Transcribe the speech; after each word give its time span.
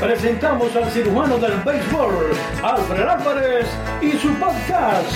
presentamos 0.00 0.74
al 0.76 0.90
cirujano 0.90 1.38
del 1.38 1.60
béisbol, 1.62 2.30
Alfred 2.62 3.08
Álvarez, 3.08 3.66
y 4.00 4.12
su 4.12 4.32
podcast, 4.34 5.10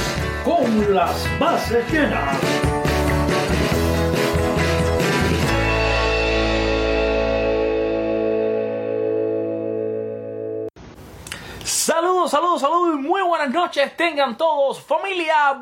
Con 0.44 0.94
las 0.94 1.26
bases 1.38 1.90
llenas. 1.92 2.38
Saludos, 11.64 12.30
saludos, 12.30 12.60
saludos 12.60 12.94
y 12.94 13.02
muy 13.02 13.22
buenas 13.22 13.50
noches 13.50 13.96
tengan 13.96 14.36
todos, 14.36 14.80
familia 14.80 15.60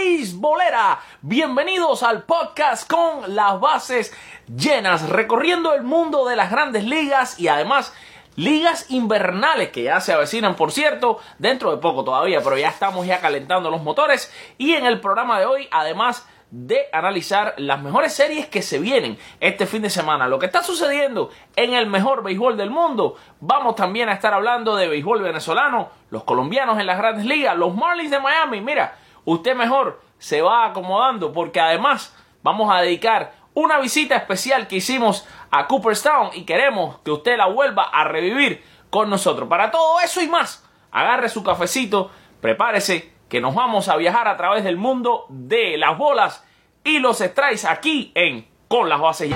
beisbolera. 0.00 1.00
Bienvenidos 1.22 2.02
al 2.02 2.24
podcast 2.24 2.90
con 2.90 3.34
las 3.34 3.58
bases 3.60 4.12
llenas, 4.48 5.08
recorriendo 5.08 5.74
el 5.74 5.82
mundo 5.82 6.26
de 6.26 6.36
las 6.36 6.50
grandes 6.50 6.84
ligas 6.84 7.38
y 7.38 7.48
además 7.48 7.92
ligas 8.36 8.90
invernales 8.90 9.70
que 9.70 9.82
ya 9.82 10.00
se 10.00 10.12
avecinan, 10.12 10.56
por 10.56 10.72
cierto, 10.72 11.18
dentro 11.38 11.70
de 11.70 11.78
poco 11.78 12.04
todavía, 12.04 12.40
pero 12.42 12.58
ya 12.58 12.68
estamos 12.68 13.06
ya 13.06 13.20
calentando 13.20 13.70
los 13.70 13.82
motores 13.82 14.32
y 14.58 14.74
en 14.74 14.86
el 14.86 15.00
programa 15.00 15.38
de 15.38 15.46
hoy, 15.46 15.68
además 15.70 16.26
de 16.50 16.86
analizar 16.92 17.54
las 17.56 17.82
mejores 17.82 18.12
series 18.12 18.46
que 18.46 18.62
se 18.62 18.78
vienen 18.78 19.18
este 19.40 19.66
fin 19.66 19.82
de 19.82 19.90
semana, 19.90 20.28
lo 20.28 20.38
que 20.38 20.46
está 20.46 20.62
sucediendo 20.62 21.30
en 21.56 21.74
el 21.74 21.88
mejor 21.88 22.22
béisbol 22.22 22.56
del 22.56 22.70
mundo. 22.70 23.16
Vamos 23.40 23.74
también 23.74 24.08
a 24.08 24.12
estar 24.12 24.32
hablando 24.32 24.76
de 24.76 24.86
béisbol 24.86 25.20
venezolano, 25.20 25.90
los 26.10 26.22
colombianos 26.22 26.78
en 26.78 26.86
las 26.86 26.98
grandes 26.98 27.26
ligas, 27.26 27.56
los 27.56 27.74
Marlins 27.74 28.12
de 28.12 28.20
Miami. 28.20 28.60
Mira, 28.60 28.96
usted 29.24 29.56
mejor 29.56 30.00
se 30.18 30.42
va 30.42 30.66
acomodando 30.66 31.32
porque 31.32 31.60
además 31.60 32.14
vamos 32.44 32.72
a 32.72 32.82
dedicar 32.82 33.32
una 33.54 33.78
visita 33.78 34.16
especial 34.16 34.68
que 34.68 34.76
hicimos 34.76 35.26
a 35.54 35.68
Cooperstown 35.68 36.30
y 36.34 36.44
queremos 36.44 36.98
que 37.04 37.12
usted 37.12 37.36
la 37.36 37.46
vuelva 37.46 37.84
a 37.84 38.04
revivir 38.04 38.64
con 38.90 39.08
nosotros. 39.08 39.48
Para 39.48 39.70
todo 39.70 40.00
eso 40.00 40.20
y 40.20 40.26
más, 40.26 40.68
agarre 40.90 41.28
su 41.28 41.44
cafecito, 41.44 42.10
prepárese 42.40 43.14
que 43.28 43.40
nos 43.40 43.54
vamos 43.54 43.88
a 43.88 43.96
viajar 43.96 44.26
a 44.26 44.36
través 44.36 44.64
del 44.64 44.76
mundo 44.76 45.26
de 45.28 45.78
las 45.78 45.96
bolas 45.96 46.44
y 46.82 46.98
los 46.98 47.18
strikes 47.18 47.66
aquí 47.68 48.10
en 48.14 48.48
Con 48.66 48.88
las 48.88 49.00
bases 49.00 49.30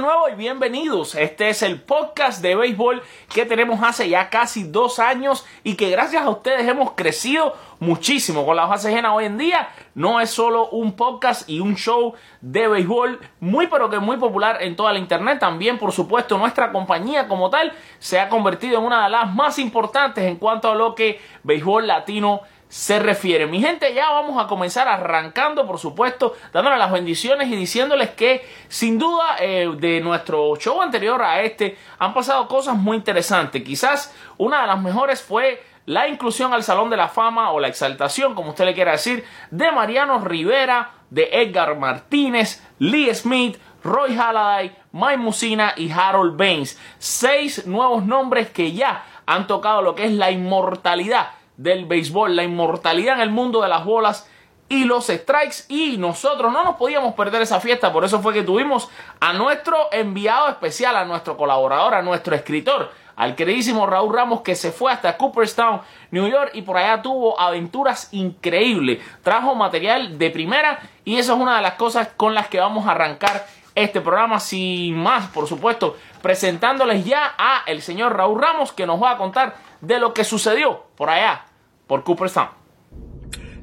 nuevo 0.00 0.28
y 0.28 0.34
bienvenidos. 0.36 1.16
Este 1.16 1.48
es 1.48 1.62
el 1.62 1.80
podcast 1.80 2.40
de 2.40 2.54
béisbol 2.54 3.02
que 3.32 3.44
tenemos 3.44 3.82
hace 3.82 4.08
ya 4.08 4.30
casi 4.30 4.62
dos 4.62 5.00
años 5.00 5.44
y 5.64 5.74
que 5.74 5.90
gracias 5.90 6.22
a 6.22 6.30
ustedes 6.30 6.68
hemos 6.68 6.92
crecido 6.92 7.56
muchísimo 7.80 8.46
con 8.46 8.56
la 8.56 8.66
base 8.66 8.90
llena 8.90 9.12
hoy 9.12 9.24
en 9.24 9.38
día. 9.38 9.70
No 9.94 10.20
es 10.20 10.30
solo 10.30 10.68
un 10.68 10.92
podcast 10.92 11.48
y 11.48 11.58
un 11.58 11.74
show 11.74 12.14
de 12.40 12.68
béisbol 12.68 13.18
muy 13.40 13.66
pero 13.66 13.90
que 13.90 13.98
muy 13.98 14.18
popular 14.18 14.58
en 14.62 14.76
toda 14.76 14.92
la 14.92 15.00
internet. 15.00 15.40
También, 15.40 15.78
por 15.78 15.90
supuesto, 15.90 16.38
nuestra 16.38 16.70
compañía 16.70 17.26
como 17.26 17.50
tal 17.50 17.72
se 17.98 18.20
ha 18.20 18.28
convertido 18.28 18.78
en 18.78 18.84
una 18.84 19.04
de 19.04 19.10
las 19.10 19.34
más 19.34 19.58
importantes 19.58 20.24
en 20.24 20.36
cuanto 20.36 20.70
a 20.70 20.76
lo 20.76 20.94
que 20.94 21.20
béisbol 21.42 21.88
latino 21.88 22.42
se 22.68 22.98
refiere. 22.98 23.46
Mi 23.46 23.60
gente, 23.60 23.94
ya 23.94 24.10
vamos 24.10 24.42
a 24.42 24.46
comenzar 24.46 24.88
arrancando, 24.88 25.66
por 25.66 25.78
supuesto, 25.78 26.34
dándole 26.52 26.76
las 26.76 26.92
bendiciones 26.92 27.48
y 27.48 27.56
diciéndoles 27.56 28.10
que 28.10 28.46
sin 28.68 28.98
duda 28.98 29.36
eh, 29.40 29.70
de 29.78 30.00
nuestro 30.00 30.54
show 30.56 30.82
anterior 30.82 31.22
a 31.22 31.42
este 31.42 31.78
han 31.98 32.12
pasado 32.12 32.46
cosas 32.46 32.76
muy 32.76 32.96
interesantes. 32.96 33.62
Quizás 33.62 34.14
una 34.36 34.60
de 34.60 34.66
las 34.66 34.80
mejores 34.80 35.22
fue 35.22 35.62
la 35.86 36.06
inclusión 36.06 36.52
al 36.52 36.62
Salón 36.62 36.90
de 36.90 36.98
la 36.98 37.08
Fama 37.08 37.50
o 37.52 37.60
la 37.60 37.68
exaltación, 37.68 38.34
como 38.34 38.50
usted 38.50 38.66
le 38.66 38.74
quiera 38.74 38.92
decir, 38.92 39.24
de 39.50 39.72
Mariano 39.72 40.20
Rivera, 40.20 40.90
de 41.08 41.30
Edgar 41.32 41.78
Martínez, 41.78 42.62
Lee 42.78 43.14
Smith, 43.14 43.58
Roy 43.82 44.14
Halladay, 44.14 44.76
Mike 44.92 45.16
Musina 45.16 45.72
y 45.74 45.90
Harold 45.90 46.36
Baines. 46.36 46.78
Seis 46.98 47.66
nuevos 47.66 48.04
nombres 48.04 48.50
que 48.50 48.72
ya 48.72 49.06
han 49.24 49.46
tocado 49.46 49.80
lo 49.80 49.94
que 49.94 50.04
es 50.04 50.12
la 50.12 50.30
inmortalidad 50.30 51.37
del 51.58 51.84
béisbol, 51.84 52.34
la 52.34 52.44
inmortalidad 52.44 53.16
en 53.16 53.20
el 53.20 53.30
mundo 53.30 53.60
de 53.60 53.68
las 53.68 53.84
bolas 53.84 54.26
y 54.68 54.84
los 54.84 55.06
strikes 55.06 55.64
y 55.68 55.96
nosotros 55.96 56.52
no 56.52 56.62
nos 56.62 56.76
podíamos 56.76 57.14
perder 57.14 57.42
esa 57.42 57.60
fiesta, 57.60 57.92
por 57.92 58.04
eso 58.04 58.20
fue 58.20 58.32
que 58.32 58.42
tuvimos 58.42 58.88
a 59.20 59.32
nuestro 59.32 59.76
enviado 59.92 60.48
especial, 60.48 60.96
a 60.96 61.04
nuestro 61.04 61.36
colaborador, 61.36 61.94
a 61.94 62.02
nuestro 62.02 62.34
escritor, 62.34 62.92
al 63.16 63.34
queridísimo 63.34 63.86
Raúl 63.86 64.14
Ramos 64.14 64.42
que 64.42 64.54
se 64.54 64.70
fue 64.70 64.92
hasta 64.92 65.16
Cooperstown, 65.16 65.80
New 66.12 66.28
York 66.28 66.50
y 66.54 66.62
por 66.62 66.76
allá 66.76 67.02
tuvo 67.02 67.40
aventuras 67.40 68.08
increíbles, 68.12 69.02
trajo 69.22 69.54
material 69.54 70.18
de 70.18 70.30
primera 70.30 70.78
y 71.04 71.16
eso 71.16 71.34
es 71.34 71.40
una 71.40 71.56
de 71.56 71.62
las 71.62 71.74
cosas 71.74 72.10
con 72.16 72.34
las 72.34 72.48
que 72.48 72.60
vamos 72.60 72.86
a 72.86 72.92
arrancar 72.92 73.46
este 73.74 74.00
programa. 74.00 74.38
Sin 74.38 74.96
más, 74.96 75.26
por 75.28 75.48
supuesto, 75.48 75.96
presentándoles 76.22 77.04
ya 77.04 77.34
a 77.36 77.62
el 77.66 77.82
señor 77.82 78.16
Raúl 78.16 78.40
Ramos 78.40 78.72
que 78.72 78.86
nos 78.86 79.02
va 79.02 79.12
a 79.12 79.16
contar 79.16 79.56
de 79.80 79.98
lo 79.98 80.14
que 80.14 80.22
sucedió 80.24 80.84
por 80.96 81.10
allá 81.10 81.47
por 81.88 82.04
Cooperstown. 82.04 82.48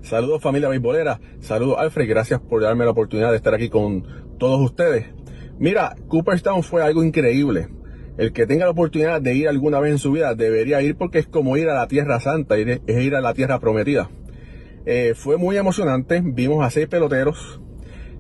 Saludos 0.02 0.41
familia 0.41 0.68
beisbolera, 0.68 1.19
saludos 1.40 1.78
Alfred, 1.80 2.09
gracias 2.09 2.41
por 2.41 2.62
darme 2.62 2.86
la 2.86 2.91
oportunidad 2.91 3.31
de 3.31 3.38
estar 3.38 3.53
aquí 3.53 3.69
con 3.69 4.03
todos 4.38 4.59
ustedes. 4.59 5.08
Mira, 5.58 5.96
Cooperstown 6.09 6.63
fue 6.63 6.84
algo 6.84 7.03
increíble. 7.03 7.69
El 8.18 8.31
que 8.34 8.46
tenga 8.46 8.66
la 8.66 8.72
oportunidad 8.72 9.22
de 9.22 9.36
ir 9.36 9.47
alguna 9.47 9.80
vez 9.80 9.94
en 9.94 9.97
su 9.97 10.12
vida 10.12 10.36
debería 10.36 10.81
ir 10.81 10.96
porque 10.96 11.19
es 11.19 11.28
como 11.28 11.58
ir 11.58 11.69
a 11.69 11.75
la 11.75 11.88
Tierra 11.88 12.19
Santa, 12.19 12.58
es 12.58 12.81
ir 12.88 13.16
a 13.16 13.22
la 13.22 13.34
Tierra 13.34 13.59
Prometida. 13.59 14.09
Eh, 14.86 15.13
fue 15.16 15.38
muy 15.38 15.57
emocionante, 15.57 16.22
vimos 16.24 16.63
a 16.63 16.69
seis 16.69 16.88
peloteros 16.88 17.62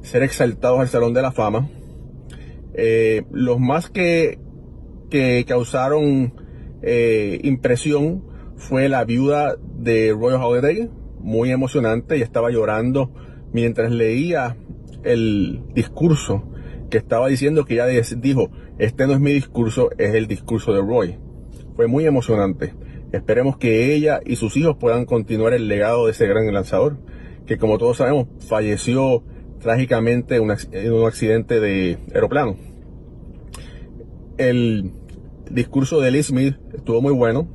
ser 0.01 0.23
exaltados 0.23 0.79
al 0.79 0.87
Salón 0.87 1.13
de 1.13 1.21
la 1.21 1.31
Fama. 1.31 1.69
Eh, 2.73 3.23
los 3.31 3.59
más 3.59 3.89
que, 3.89 4.39
que 5.09 5.45
causaron 5.47 6.33
eh, 6.81 7.39
impresión 7.43 8.23
fue 8.57 8.89
la 8.89 9.05
viuda 9.05 9.55
de 9.77 10.13
Royal 10.13 10.41
Holiday, 10.41 10.89
muy 11.19 11.51
emocionante, 11.51 12.17
y 12.17 12.21
estaba 12.21 12.51
llorando 12.51 13.11
mientras 13.51 13.91
leía 13.91 14.57
el 15.03 15.61
discurso 15.73 16.43
que 16.89 16.97
estaba 16.97 17.27
diciendo 17.27 17.65
que 17.65 17.75
ella 17.75 17.85
dijo, 18.17 18.51
este 18.77 19.07
no 19.07 19.13
es 19.13 19.19
mi 19.19 19.31
discurso, 19.31 19.89
es 19.97 20.13
el 20.13 20.27
discurso 20.27 20.73
de 20.73 20.81
Roy. 20.81 21.17
Fue 21.75 21.87
muy 21.87 22.05
emocionante. 22.05 22.73
Esperemos 23.11 23.57
que 23.57 23.93
ella 23.95 24.19
y 24.25 24.35
sus 24.35 24.57
hijos 24.57 24.77
puedan 24.77 25.05
continuar 25.05 25.53
el 25.53 25.67
legado 25.67 26.05
de 26.05 26.11
ese 26.11 26.27
gran 26.27 26.51
lanzador, 26.53 26.97
que 27.45 27.57
como 27.57 27.77
todos 27.77 27.97
sabemos 27.97 28.27
falleció 28.39 29.23
trágicamente 29.59 30.35
en 30.35 30.93
un 30.93 31.05
accidente 31.07 31.59
de 31.59 31.97
aeroplano. 32.13 32.57
El 34.37 34.91
discurso 35.49 36.01
de 36.01 36.11
Lee 36.11 36.23
Smith 36.23 36.55
estuvo 36.73 37.01
muy 37.01 37.13
bueno. 37.13 37.47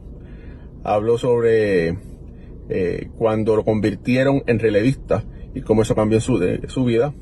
Habló 0.82 1.18
sobre 1.18 1.98
eh, 2.70 3.10
cuando 3.18 3.56
lo 3.56 3.64
convirtieron 3.64 4.42
en 4.46 4.58
relevista 4.60 5.24
y 5.54 5.60
cómo 5.60 5.82
eso 5.82 5.94
cambió 5.94 6.20
su, 6.20 6.40
su 6.68 6.84
vida. 6.84 7.12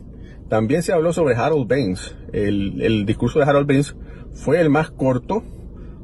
También 0.48 0.82
se 0.82 0.92
habló 0.92 1.12
sobre 1.12 1.34
Harold 1.34 1.66
Baines. 1.66 2.14
El, 2.32 2.80
el, 2.82 3.06
discurso 3.06 3.38
de 3.38 3.46
Harold 3.46 3.66
Baines 3.66 3.96
fue 4.32 4.60
el 4.60 4.70
más 4.70 4.90
corto, 4.90 5.42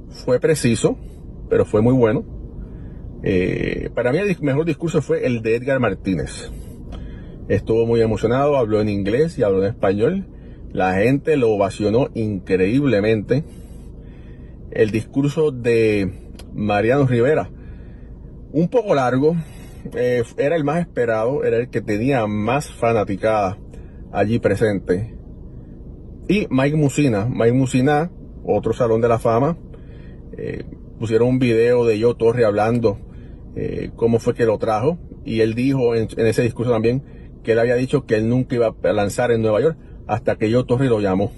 fue 0.09 0.41
preciso, 0.41 0.99
pero 1.49 1.65
fue 1.65 1.83
muy 1.83 1.93
bueno. 1.93 2.25
Eh, 3.23 3.91
para 3.95 4.13
mí 4.13 4.19
el 4.19 4.37
mejor 4.41 4.67
discurso 4.67 5.01
fue 5.01 5.27
el 5.27 5.43
de 5.43 5.57
Edgar 5.57 5.81
Martínez. 5.81 6.51
Estuvo 7.49 7.87
muy 7.87 8.01
emocionado, 8.01 8.57
habló 8.57 8.81
en 8.81 8.89
inglés 8.89 9.39
y 9.39 9.43
habló 9.43 9.63
en 9.63 9.71
español. 9.71 10.27
La 10.73 10.95
gente 10.95 11.37
lo 11.37 11.51
ovacionó 11.51 12.09
increíblemente. 12.15 13.45
El 14.71 14.91
discurso 14.91 15.53
de 15.53 16.13
Mariano 16.55 17.07
Rivera, 17.07 17.51
un 18.55 18.69
poco 18.69 18.95
largo, 18.95 19.35
eh, 19.97 20.23
era 20.37 20.55
el 20.55 20.63
más 20.63 20.79
esperado, 20.79 21.43
era 21.43 21.57
el 21.57 21.71
que 21.71 21.81
tenía 21.81 22.25
más 22.29 22.71
fanaticada 22.71 23.59
allí 24.13 24.39
presente. 24.39 25.17
Y 26.29 26.47
Mike 26.51 26.77
Musina, 26.77 27.27
Mike 27.29 27.53
Musina, 27.53 28.13
otro 28.45 28.73
salón 28.73 29.01
de 29.01 29.09
la 29.09 29.19
fama, 29.19 29.59
eh, 30.39 30.65
pusieron 31.01 31.31
un 31.31 31.39
video 31.41 31.85
de 31.85 31.99
Yo 31.99 32.15
Torre 32.15 32.45
hablando 32.45 33.01
eh, 33.57 33.91
cómo 33.97 34.21
fue 34.21 34.35
que 34.35 34.47
lo 34.47 34.57
trajo. 34.59 34.99
Y 35.25 35.41
él 35.41 35.55
dijo 35.55 35.97
en, 35.97 36.07
ese 36.17 36.43
discurso 36.43 36.71
también 36.71 37.03
que 37.43 37.53
él 37.53 37.59
había 37.59 37.75
dicho 37.75 38.07
que 38.07 38.15
él 38.15 38.29
nunca 38.29 38.55
iba 38.55 38.73
a 38.85 38.93
lanzar 38.93 39.33
en 39.33 39.43
Nueva 39.43 39.63
York 39.63 39.77
hasta 40.07 40.37
que 40.37 40.53
Joe 40.53 40.65
Torre 40.65 40.87
lo 40.87 41.01
llamó. 41.01 41.33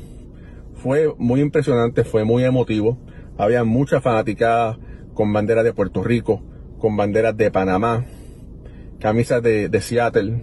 Fue 0.75 1.15
muy 1.17 1.41
impresionante, 1.41 2.05
fue 2.05 2.25
muy 2.25 2.45
emotivo. 2.45 2.99
Había 3.39 3.65
mucha 3.65 4.03
fanaticada 4.03 4.79
con 5.15 5.33
banderas 5.33 5.65
de 5.65 5.73
Puerto 5.73 6.05
Rico, 6.05 6.43
con 6.79 6.97
banderas 6.97 7.37
de 7.37 7.51
Panamá, 7.51 8.05
camisas 8.99 9.43
de, 9.43 9.81
Seattle. 9.81 10.43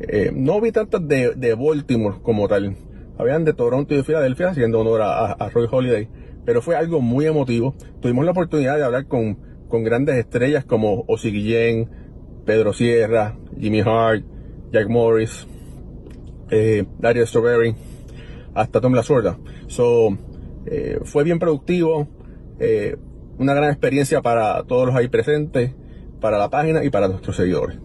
Eh, 0.00 0.30
no 0.34 0.60
vi 0.60 0.72
tantas 0.72 1.06
de, 1.06 1.34
de, 1.34 1.54
Baltimore 1.54 2.16
como 2.22 2.48
tal. 2.48 2.76
Habían 3.18 3.44
de 3.44 3.54
Toronto 3.54 3.94
y 3.94 3.98
de 3.98 4.04
Filadelfia 4.04 4.50
haciendo 4.50 4.80
honor 4.80 5.02
a, 5.02 5.50
Roy 5.52 5.68
Holiday. 5.70 6.08
Pero 6.44 6.62
fue 6.62 6.76
algo 6.76 7.00
muy 7.00 7.26
emotivo. 7.26 7.74
Tuvimos 8.00 8.24
la 8.24 8.30
oportunidad 8.32 8.76
de 8.76 8.84
hablar 8.84 9.06
con, 9.06 9.38
con 9.68 9.84
grandes 9.84 10.16
estrellas 10.16 10.64
como 10.64 11.04
Ozzy 11.08 11.30
Guillén, 11.30 11.90
Pedro 12.44 12.72
Sierra, 12.72 13.36
Jimmy 13.58 13.80
Hart, 13.80 14.24
Jack 14.72 14.88
Morris, 14.88 15.46
eh, 16.50 16.84
Dario 16.98 17.26
Strawberry, 17.26 17.74
hasta 18.54 18.80
Tom 18.80 18.94
La 18.94 19.02
Sorda. 19.02 19.38
So, 19.66 20.16
eh, 20.66 21.00
fue 21.04 21.24
bien 21.24 21.38
productivo, 21.38 22.08
eh, 22.58 22.96
una 23.38 23.54
gran 23.54 23.70
experiencia 23.70 24.22
para 24.22 24.62
todos 24.64 24.86
los 24.86 24.96
ahí 24.96 25.08
presentes, 25.08 25.72
para 26.20 26.38
la 26.38 26.48
página 26.48 26.84
y 26.84 26.90
para 26.90 27.08
nuestros 27.08 27.36
seguidores. 27.36 27.78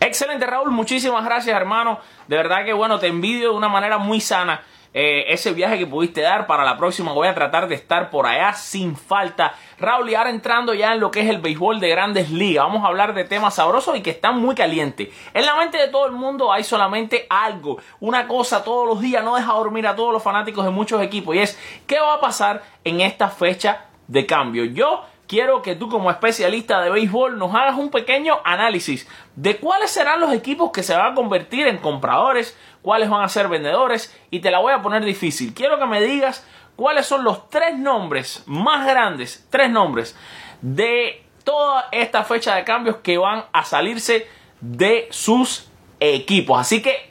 Excelente 0.00 0.46
Raúl, 0.46 0.70
muchísimas 0.70 1.24
gracias 1.24 1.56
hermano. 1.56 1.98
De 2.28 2.36
verdad 2.36 2.64
que 2.64 2.72
bueno, 2.72 2.98
te 2.98 3.08
envidio 3.08 3.50
de 3.50 3.56
una 3.56 3.68
manera 3.68 3.98
muy 3.98 4.20
sana 4.20 4.62
eh, 4.94 5.24
ese 5.28 5.52
viaje 5.52 5.76
que 5.76 5.86
pudiste 5.86 6.22
dar. 6.22 6.46
Para 6.46 6.64
la 6.64 6.78
próxima 6.78 7.12
voy 7.12 7.28
a 7.28 7.34
tratar 7.34 7.68
de 7.68 7.74
estar 7.74 8.10
por 8.10 8.26
allá 8.26 8.54
sin 8.54 8.96
falta. 8.96 9.54
Raúl, 9.78 10.08
y 10.08 10.14
ahora 10.14 10.30
entrando 10.30 10.72
ya 10.72 10.94
en 10.94 11.00
lo 11.00 11.10
que 11.10 11.20
es 11.20 11.28
el 11.28 11.38
béisbol 11.38 11.80
de 11.80 11.90
grandes 11.90 12.30
ligas, 12.30 12.64
vamos 12.64 12.84
a 12.84 12.86
hablar 12.86 13.12
de 13.12 13.24
temas 13.24 13.56
sabrosos 13.56 13.96
y 13.96 14.02
que 14.02 14.10
están 14.10 14.40
muy 14.40 14.54
calientes. 14.54 15.08
En 15.34 15.44
la 15.44 15.56
mente 15.56 15.78
de 15.78 15.88
todo 15.88 16.06
el 16.06 16.12
mundo 16.12 16.52
hay 16.52 16.64
solamente 16.64 17.26
algo, 17.28 17.78
una 18.00 18.26
cosa 18.28 18.62
todos 18.62 18.86
los 18.86 19.00
días, 19.00 19.24
no 19.24 19.34
deja 19.34 19.52
dormir 19.52 19.86
a 19.86 19.96
todos 19.96 20.12
los 20.12 20.22
fanáticos 20.22 20.64
de 20.64 20.70
muchos 20.70 21.02
equipos 21.02 21.34
y 21.34 21.40
es 21.40 21.58
qué 21.86 21.98
va 21.98 22.14
a 22.14 22.20
pasar 22.20 22.62
en 22.84 23.00
esta 23.00 23.28
fecha 23.28 23.86
de 24.06 24.26
cambio. 24.26 24.64
Yo 24.64 25.04
quiero 25.34 25.62
que 25.62 25.74
tú 25.74 25.88
como 25.88 26.12
especialista 26.12 26.80
de 26.80 26.90
béisbol 26.90 27.38
nos 27.38 27.52
hagas 27.56 27.76
un 27.76 27.90
pequeño 27.90 28.36
análisis 28.44 29.08
de 29.34 29.56
cuáles 29.56 29.90
serán 29.90 30.20
los 30.20 30.32
equipos 30.32 30.70
que 30.70 30.84
se 30.84 30.94
van 30.94 31.10
a 31.10 31.14
convertir 31.16 31.66
en 31.66 31.78
compradores, 31.78 32.56
cuáles 32.82 33.10
van 33.10 33.24
a 33.24 33.28
ser 33.28 33.48
vendedores 33.48 34.16
y 34.30 34.38
te 34.38 34.52
la 34.52 34.60
voy 34.60 34.72
a 34.72 34.80
poner 34.80 35.04
difícil. 35.04 35.52
Quiero 35.52 35.76
que 35.76 35.86
me 35.86 36.00
digas 36.00 36.46
cuáles 36.76 37.06
son 37.06 37.24
los 37.24 37.50
tres 37.50 37.76
nombres 37.76 38.44
más 38.46 38.86
grandes, 38.86 39.44
tres 39.50 39.72
nombres 39.72 40.16
de 40.62 41.24
toda 41.42 41.86
esta 41.90 42.22
fecha 42.22 42.54
de 42.54 42.62
cambios 42.62 42.98
que 42.98 43.18
van 43.18 43.42
a 43.52 43.64
salirse 43.64 44.28
de 44.60 45.08
sus 45.10 45.68
equipos. 45.98 46.60
Así 46.60 46.80
que 46.80 47.10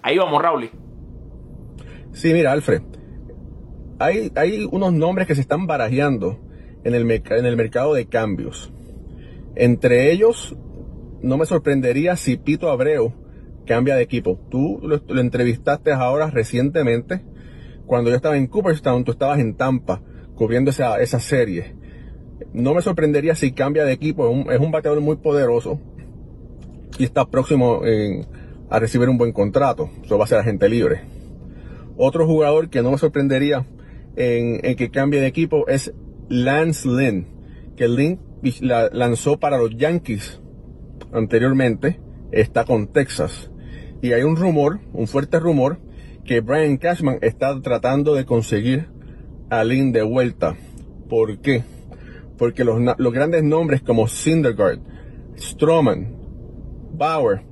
ahí 0.00 0.16
vamos, 0.16 0.40
Raúl. 0.40 0.70
Sí, 2.14 2.32
mira, 2.32 2.52
Alfred. 2.52 2.80
Hay, 3.98 4.32
hay 4.36 4.66
unos 4.72 4.94
nombres 4.94 5.26
que 5.28 5.34
se 5.34 5.42
están 5.42 5.66
barajeando 5.66 6.38
en 6.84 6.94
el, 6.94 7.10
en 7.10 7.46
el 7.46 7.56
mercado 7.56 7.94
de 7.94 8.06
cambios. 8.06 8.72
Entre 9.54 10.12
ellos, 10.12 10.56
no 11.22 11.36
me 11.36 11.46
sorprendería 11.46 12.16
si 12.16 12.36
Pito 12.36 12.70
Abreu 12.70 13.12
cambia 13.66 13.96
de 13.96 14.02
equipo. 14.02 14.38
Tú 14.50 14.80
lo, 14.82 15.20
entrevistaste 15.20 15.92
ahora 15.92 16.30
recientemente. 16.30 17.22
Cuando 17.86 18.10
yo 18.10 18.16
estaba 18.16 18.36
en 18.36 18.46
Cooperstown, 18.46 19.04
tú 19.04 19.12
estabas 19.12 19.38
en 19.38 19.54
Tampa 19.54 20.00
cubriendo 20.34 20.70
esa, 20.70 21.00
esa 21.00 21.20
serie. 21.20 21.76
No 22.52 22.74
me 22.74 22.82
sorprendería 22.82 23.34
si 23.34 23.52
cambia 23.52 23.84
de 23.84 23.92
equipo. 23.92 24.28
Es 24.50 24.60
un, 24.60 24.70
bateador 24.72 25.00
muy 25.00 25.16
poderoso 25.16 25.80
y 26.98 27.04
está 27.04 27.26
próximo 27.26 27.82
a 28.68 28.78
recibir 28.78 29.08
un 29.08 29.18
buen 29.18 29.32
contrato. 29.32 29.90
Eso 30.04 30.18
va 30.18 30.24
a 30.24 30.28
ser 30.28 30.38
agente 30.38 30.68
libre. 30.68 31.02
Otro 31.96 32.26
jugador 32.26 32.70
que 32.70 32.82
no 32.82 32.90
me 32.90 32.98
sorprendería 32.98 33.66
en, 34.16 34.60
en 34.64 34.76
que 34.76 34.90
cambie 34.90 35.20
de 35.20 35.26
equipo 35.26 35.68
es 35.68 35.92
Lance 36.32 36.88
Lynn, 36.88 37.26
que 37.76 37.88
Lynn 37.88 38.18
la 38.62 38.88
lanzó 38.90 39.38
para 39.38 39.58
los 39.58 39.76
Yankees 39.76 40.40
anteriormente, 41.12 42.00
está 42.30 42.64
con 42.64 42.86
Texas. 42.86 43.50
Y 44.00 44.14
hay 44.14 44.22
un 44.22 44.36
rumor, 44.36 44.80
un 44.94 45.06
fuerte 45.06 45.38
rumor, 45.38 45.78
que 46.24 46.40
Brian 46.40 46.78
Cashman 46.78 47.18
está 47.20 47.60
tratando 47.60 48.14
de 48.14 48.24
conseguir 48.24 48.88
a 49.50 49.62
Lynn 49.62 49.92
de 49.92 50.00
vuelta. 50.00 50.56
¿Por 51.10 51.38
qué? 51.40 51.64
Porque 52.38 52.64
los, 52.64 52.80
los 52.96 53.12
grandes 53.12 53.42
nombres 53.42 53.82
como 53.82 54.08
Syndergaard, 54.08 54.78
Stroman, 55.36 56.16
Bauer, 56.94 57.42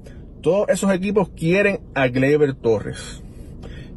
todos 0.40 0.70
esos 0.70 0.90
equipos 0.94 1.28
quieren 1.36 1.80
a 1.94 2.08
Gleyber 2.08 2.54
Torres. 2.54 3.22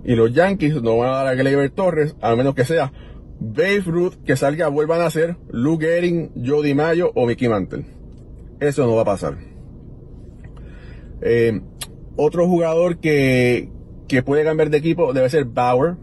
Y 0.04 0.16
los 0.16 0.34
Yankees 0.34 0.82
no 0.82 0.98
van 0.98 1.10
a 1.10 1.14
dar 1.14 1.28
a 1.28 1.36
Gleyber 1.36 1.70
Torres, 1.70 2.18
a 2.20 2.36
menos 2.36 2.54
que 2.54 2.66
sea 2.66 2.92
Babe 3.40 3.84
Ruth 3.86 4.16
que 4.26 4.36
salga 4.36 4.68
vuelvan 4.68 5.02
a 5.02 5.10
ser 5.10 5.36
Luke 5.52 5.86
Gehring, 5.86 6.32
Jody 6.46 6.74
Mayo 6.74 7.12
o 7.16 7.26
Mickey 7.26 7.48
Mantle. 7.48 7.86
Eso 8.60 8.86
no 8.86 8.96
va 8.96 9.02
a 9.02 9.06
pasar. 9.06 9.38
Eh, 11.22 11.62
otro 12.16 12.48
jugador 12.48 12.98
que, 12.98 13.70
que, 14.08 14.24
puede 14.24 14.44
cambiar 14.44 14.70
de 14.70 14.78
equipo 14.78 15.14
debe 15.14 15.30
ser 15.30 15.46
Bauer 15.46 15.96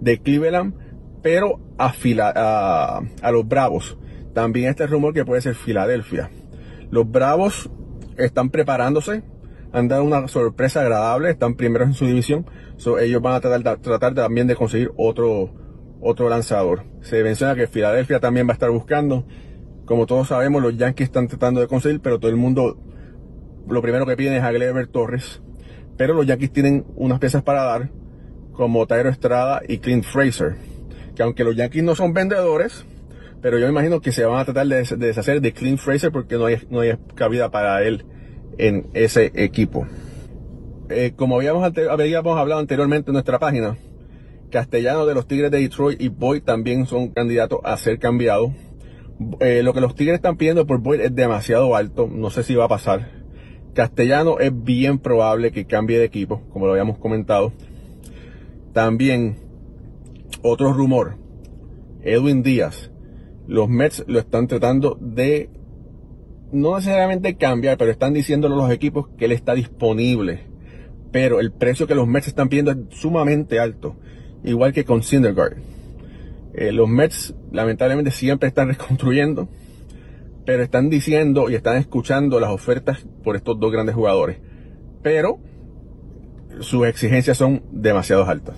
de 0.00 0.20
Cleveland, 0.20 0.74
pero 1.22 1.60
a, 1.78 1.92
a, 3.22 3.32
los 3.32 3.48
Bravos. 3.48 3.98
También 4.34 4.70
este 4.70 4.86
rumor 4.86 5.12
que 5.12 5.24
puede 5.24 5.42
ser 5.42 5.54
Filadelfia. 5.54 6.30
Los 6.90 7.10
Bravos 7.10 7.70
están 8.16 8.50
preparándose, 8.50 9.22
han 9.72 9.88
dado 9.88 10.04
una 10.04 10.28
sorpresa 10.28 10.82
agradable, 10.82 11.30
están 11.30 11.54
primeros 11.54 11.88
en 11.88 11.94
su 11.94 12.06
división, 12.06 12.46
ellos 13.00 13.22
van 13.22 13.34
a 13.34 13.40
tratar 13.40 14.14
también 14.14 14.46
de 14.46 14.56
conseguir 14.56 14.92
otro 14.96 15.50
otro 16.02 16.28
lanzador. 16.28 16.84
Se 17.00 17.22
menciona 17.22 17.54
que 17.54 17.66
Filadelfia 17.66 18.20
también 18.20 18.46
va 18.46 18.50
a 18.50 18.54
estar 18.54 18.70
buscando. 18.70 19.24
Como 19.86 20.06
todos 20.06 20.28
sabemos, 20.28 20.60
los 20.60 20.76
Yankees 20.76 21.06
están 21.06 21.28
tratando 21.28 21.60
de 21.60 21.68
conseguir, 21.68 22.00
pero 22.00 22.18
todo 22.18 22.30
el 22.30 22.36
mundo 22.36 22.76
lo 23.68 23.80
primero 23.80 24.04
que 24.04 24.16
piden 24.16 24.34
es 24.34 24.42
a 24.42 24.50
Gleyber 24.50 24.88
Torres. 24.88 25.40
Pero 25.96 26.14
los 26.14 26.26
Yankees 26.26 26.52
tienen 26.52 26.84
unas 26.96 27.20
piezas 27.20 27.42
para 27.42 27.62
dar, 27.62 27.90
como 28.52 28.86
Tyro 28.86 29.08
Estrada 29.08 29.62
y 29.66 29.78
Clint 29.78 30.04
Fraser. 30.04 30.56
Que 31.14 31.22
aunque 31.22 31.44
los 31.44 31.54
Yankees 31.54 31.84
no 31.84 31.94
son 31.94 32.12
vendedores, 32.12 32.84
pero 33.40 33.58
yo 33.58 33.66
me 33.66 33.72
imagino 33.72 34.00
que 34.00 34.12
se 34.12 34.24
van 34.24 34.40
a 34.40 34.44
tratar 34.44 34.66
de 34.66 34.84
deshacer 34.96 35.40
de 35.40 35.52
Clint 35.52 35.78
Fraser 35.78 36.10
porque 36.10 36.36
no 36.36 36.46
hay, 36.46 36.58
no 36.70 36.80
hay 36.80 36.96
cabida 37.14 37.50
para 37.50 37.82
él 37.82 38.04
en 38.58 38.88
ese 38.94 39.30
equipo. 39.34 39.86
Eh, 40.88 41.12
como 41.16 41.36
habíamos, 41.36 41.64
habíamos 41.90 42.38
hablado 42.38 42.60
anteriormente 42.60 43.10
en 43.10 43.14
nuestra 43.14 43.38
página, 43.38 43.76
Castellano 44.52 45.06
de 45.06 45.14
los 45.14 45.26
Tigres 45.26 45.50
de 45.50 45.58
Detroit 45.58 46.00
y 46.00 46.08
Boyd 46.08 46.42
también 46.42 46.86
son 46.86 47.08
candidatos 47.08 47.58
a 47.64 47.76
ser 47.78 47.98
cambiados. 47.98 48.52
Eh, 49.40 49.62
lo 49.64 49.72
que 49.72 49.80
los 49.80 49.94
Tigres 49.94 50.16
están 50.16 50.36
pidiendo 50.36 50.66
por 50.66 50.78
Boyd 50.78 51.00
es 51.00 51.14
demasiado 51.14 51.74
alto, 51.74 52.06
no 52.06 52.30
sé 52.30 52.42
si 52.44 52.54
va 52.54 52.66
a 52.66 52.68
pasar. 52.68 53.22
Castellano 53.74 54.38
es 54.38 54.52
bien 54.52 54.98
probable 54.98 55.50
que 55.50 55.64
cambie 55.64 55.98
de 55.98 56.04
equipo, 56.04 56.42
como 56.52 56.66
lo 56.66 56.72
habíamos 56.72 56.98
comentado. 56.98 57.52
También, 58.74 59.38
otro 60.42 60.72
rumor, 60.72 61.16
Edwin 62.02 62.42
Díaz. 62.42 62.90
Los 63.48 63.68
Mets 63.68 64.04
lo 64.06 64.18
están 64.18 64.46
tratando 64.46 64.98
de, 65.00 65.48
no 66.52 66.76
necesariamente 66.76 67.36
cambiar, 67.36 67.78
pero 67.78 67.90
están 67.90 68.12
diciéndole 68.12 68.54
a 68.54 68.58
los 68.58 68.70
equipos 68.70 69.08
que 69.16 69.24
él 69.24 69.32
está 69.32 69.54
disponible. 69.54 70.46
Pero 71.10 71.40
el 71.40 71.52
precio 71.52 71.86
que 71.86 71.94
los 71.94 72.06
Mets 72.06 72.28
están 72.28 72.48
pidiendo 72.48 72.70
es 72.72 72.78
sumamente 72.90 73.58
alto 73.58 73.96
igual 74.44 74.72
que 74.72 74.84
con 74.84 75.02
Syndergaard. 75.02 75.56
Eh, 76.54 76.72
los 76.72 76.88
Mets 76.88 77.34
lamentablemente 77.50 78.10
siempre 78.10 78.48
están 78.48 78.68
reconstruyendo, 78.74 79.48
pero 80.44 80.62
están 80.62 80.90
diciendo 80.90 81.50
y 81.50 81.54
están 81.54 81.76
escuchando 81.76 82.40
las 82.40 82.50
ofertas 82.50 83.04
por 83.24 83.36
estos 83.36 83.58
dos 83.58 83.72
grandes 83.72 83.94
jugadores. 83.94 84.38
Pero 85.02 85.38
sus 86.60 86.86
exigencias 86.86 87.36
son 87.36 87.62
demasiado 87.70 88.24
altas. 88.26 88.56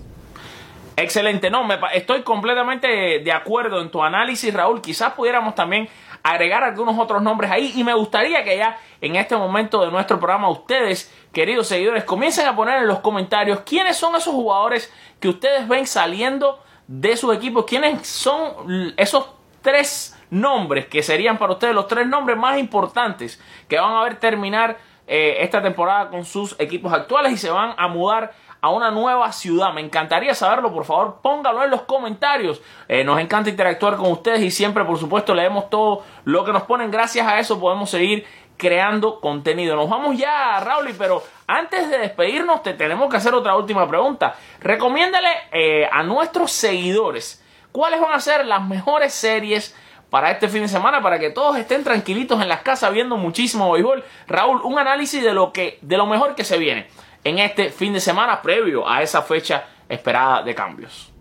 Excelente, 0.96 1.50
no, 1.50 1.64
me, 1.64 1.76
estoy 1.94 2.22
completamente 2.22 2.86
de 3.24 3.32
acuerdo 3.32 3.80
en 3.82 3.90
tu 3.90 4.02
análisis, 4.02 4.54
Raúl. 4.54 4.80
Quizás 4.80 5.12
pudiéramos 5.14 5.54
también 5.54 5.88
agregar 6.22 6.62
algunos 6.62 6.98
otros 6.98 7.20
nombres 7.20 7.50
ahí 7.50 7.72
y 7.76 7.84
me 7.84 7.92
gustaría 7.94 8.44
que 8.44 8.56
ya 8.56 8.78
en 9.00 9.16
este 9.16 9.36
momento 9.36 9.84
de 9.84 9.90
nuestro 9.90 10.18
programa 10.18 10.48
ustedes, 10.48 11.12
queridos 11.34 11.66
seguidores, 11.66 12.04
comiencen 12.04 12.46
a 12.46 12.56
poner 12.56 12.78
en 12.78 12.88
los 12.88 13.00
comentarios 13.00 13.60
quiénes 13.60 13.98
son 13.98 14.16
esos 14.16 14.32
jugadores 14.32 14.90
que 15.20 15.28
ustedes 15.28 15.68
ven 15.68 15.86
saliendo 15.86 16.62
de 16.86 17.16
sus 17.16 17.36
equipos, 17.36 17.66
quiénes 17.66 18.06
son 18.06 18.94
esos 18.96 19.26
tres 19.60 20.18
nombres 20.30 20.86
que 20.86 21.02
serían 21.02 21.36
para 21.36 21.52
ustedes 21.52 21.74
los 21.74 21.86
tres 21.86 22.06
nombres 22.06 22.36
más 22.36 22.58
importantes 22.58 23.40
que 23.68 23.78
van 23.78 23.94
a 23.94 24.02
ver 24.02 24.16
terminar 24.16 24.78
eh, 25.06 25.36
esta 25.40 25.60
temporada 25.60 26.08
con 26.08 26.24
sus 26.24 26.58
equipos 26.58 26.92
actuales 26.92 27.32
y 27.32 27.36
se 27.36 27.50
van 27.50 27.74
a 27.76 27.88
mudar 27.88 28.32
a 28.64 28.70
una 28.70 28.90
nueva 28.90 29.30
ciudad. 29.32 29.74
Me 29.74 29.82
encantaría 29.82 30.34
saberlo, 30.34 30.72
por 30.72 30.86
favor, 30.86 31.18
póngalo 31.20 31.62
en 31.64 31.70
los 31.70 31.82
comentarios. 31.82 32.62
Eh, 32.88 33.04
nos 33.04 33.20
encanta 33.20 33.50
interactuar 33.50 33.96
con 33.96 34.10
ustedes 34.10 34.40
y 34.40 34.50
siempre, 34.50 34.82
por 34.86 34.96
supuesto, 34.96 35.34
leemos 35.34 35.68
todo 35.68 36.02
lo 36.24 36.46
que 36.46 36.52
nos 36.52 36.62
ponen. 36.62 36.90
Gracias 36.90 37.26
a 37.26 37.38
eso 37.38 37.60
podemos 37.60 37.90
seguir 37.90 38.26
creando 38.64 39.20
contenido. 39.20 39.76
Nos 39.76 39.90
vamos 39.90 40.16
ya, 40.16 40.58
Raúl, 40.58 40.88
pero 40.96 41.22
antes 41.46 41.90
de 41.90 41.98
despedirnos 41.98 42.62
te 42.62 42.72
tenemos 42.72 43.10
que 43.10 43.18
hacer 43.18 43.34
otra 43.34 43.54
última 43.56 43.86
pregunta. 43.86 44.36
Recomiéndale 44.58 45.28
eh, 45.52 45.86
a 45.92 46.02
nuestros 46.02 46.50
seguidores 46.50 47.44
cuáles 47.72 48.00
van 48.00 48.14
a 48.14 48.20
ser 48.20 48.46
las 48.46 48.66
mejores 48.66 49.12
series 49.12 49.76
para 50.08 50.30
este 50.30 50.48
fin 50.48 50.62
de 50.62 50.68
semana 50.68 51.02
para 51.02 51.18
que 51.18 51.28
todos 51.28 51.58
estén 51.58 51.84
tranquilitos 51.84 52.40
en 52.40 52.48
las 52.48 52.62
casas 52.62 52.90
viendo 52.90 53.18
muchísimo 53.18 53.70
béisbol. 53.70 54.02
Raúl, 54.28 54.62
un 54.64 54.78
análisis 54.78 55.22
de 55.22 55.34
lo 55.34 55.52
que 55.52 55.78
de 55.82 55.98
lo 55.98 56.06
mejor 56.06 56.34
que 56.34 56.44
se 56.44 56.56
viene 56.56 56.86
en 57.22 57.40
este 57.40 57.68
fin 57.68 57.92
de 57.92 58.00
semana 58.00 58.40
previo 58.40 58.88
a 58.88 59.02
esa 59.02 59.20
fecha 59.20 59.64
esperada 59.90 60.42
de 60.42 60.54
cambios. 60.54 61.12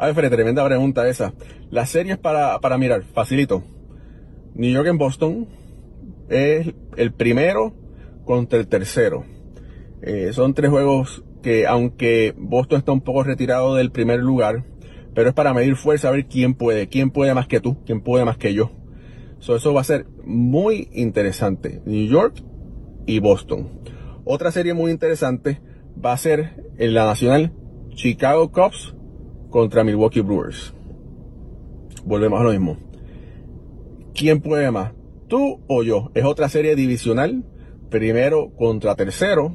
Alfred, 0.00 0.30
tremenda 0.30 0.64
pregunta 0.64 1.06
esa. 1.06 1.32
Las 1.70 1.90
series 1.90 2.18
para, 2.18 2.58
para 2.58 2.76
mirar, 2.76 3.04
facilito. 3.04 3.62
New 4.54 4.72
York 4.72 4.88
en 4.88 4.98
Boston 4.98 5.48
es 6.28 6.74
el 6.96 7.12
primero 7.12 7.74
contra 8.24 8.58
el 8.58 8.68
tercero. 8.68 9.24
Eh, 10.02 10.30
son 10.32 10.54
tres 10.54 10.70
juegos 10.70 11.24
que 11.42 11.66
aunque 11.66 12.34
Boston 12.36 12.78
está 12.78 12.92
un 12.92 13.00
poco 13.00 13.22
retirado 13.22 13.74
del 13.74 13.90
primer 13.90 14.20
lugar, 14.20 14.64
pero 15.14 15.28
es 15.28 15.34
para 15.34 15.54
medir 15.54 15.76
fuerza, 15.76 16.08
a 16.08 16.12
ver 16.12 16.26
quién 16.26 16.54
puede, 16.54 16.88
quién 16.88 17.10
puede 17.10 17.34
más 17.34 17.46
que 17.46 17.60
tú, 17.60 17.82
quién 17.84 18.00
puede 18.02 18.24
más 18.24 18.36
que 18.36 18.54
yo. 18.54 18.70
eso 19.40 19.72
va 19.72 19.80
a 19.80 19.84
ser 19.84 20.06
muy 20.24 20.88
interesante. 20.92 21.82
New 21.84 22.08
York 22.08 22.42
y 23.06 23.18
Boston. 23.18 23.80
Otra 24.24 24.52
serie 24.52 24.74
muy 24.74 24.90
interesante 24.90 25.60
va 26.04 26.12
a 26.12 26.18
ser 26.18 26.70
en 26.76 26.94
la 26.94 27.06
nacional 27.06 27.52
Chicago 27.94 28.52
Cubs 28.52 28.94
contra 29.50 29.84
Milwaukee 29.84 30.20
Brewers. 30.20 30.74
Volvemos 32.04 32.40
a 32.40 32.44
lo 32.44 32.50
mismo. 32.50 32.76
¿Quién 34.14 34.40
puede 34.40 34.70
más? 34.70 34.92
¿Tú 35.28 35.60
o 35.66 35.82
yo? 35.82 36.10
Es 36.14 36.24
otra 36.24 36.48
serie 36.48 36.74
divisional, 36.74 37.44
primero 37.90 38.50
contra 38.56 38.94
tercero, 38.94 39.54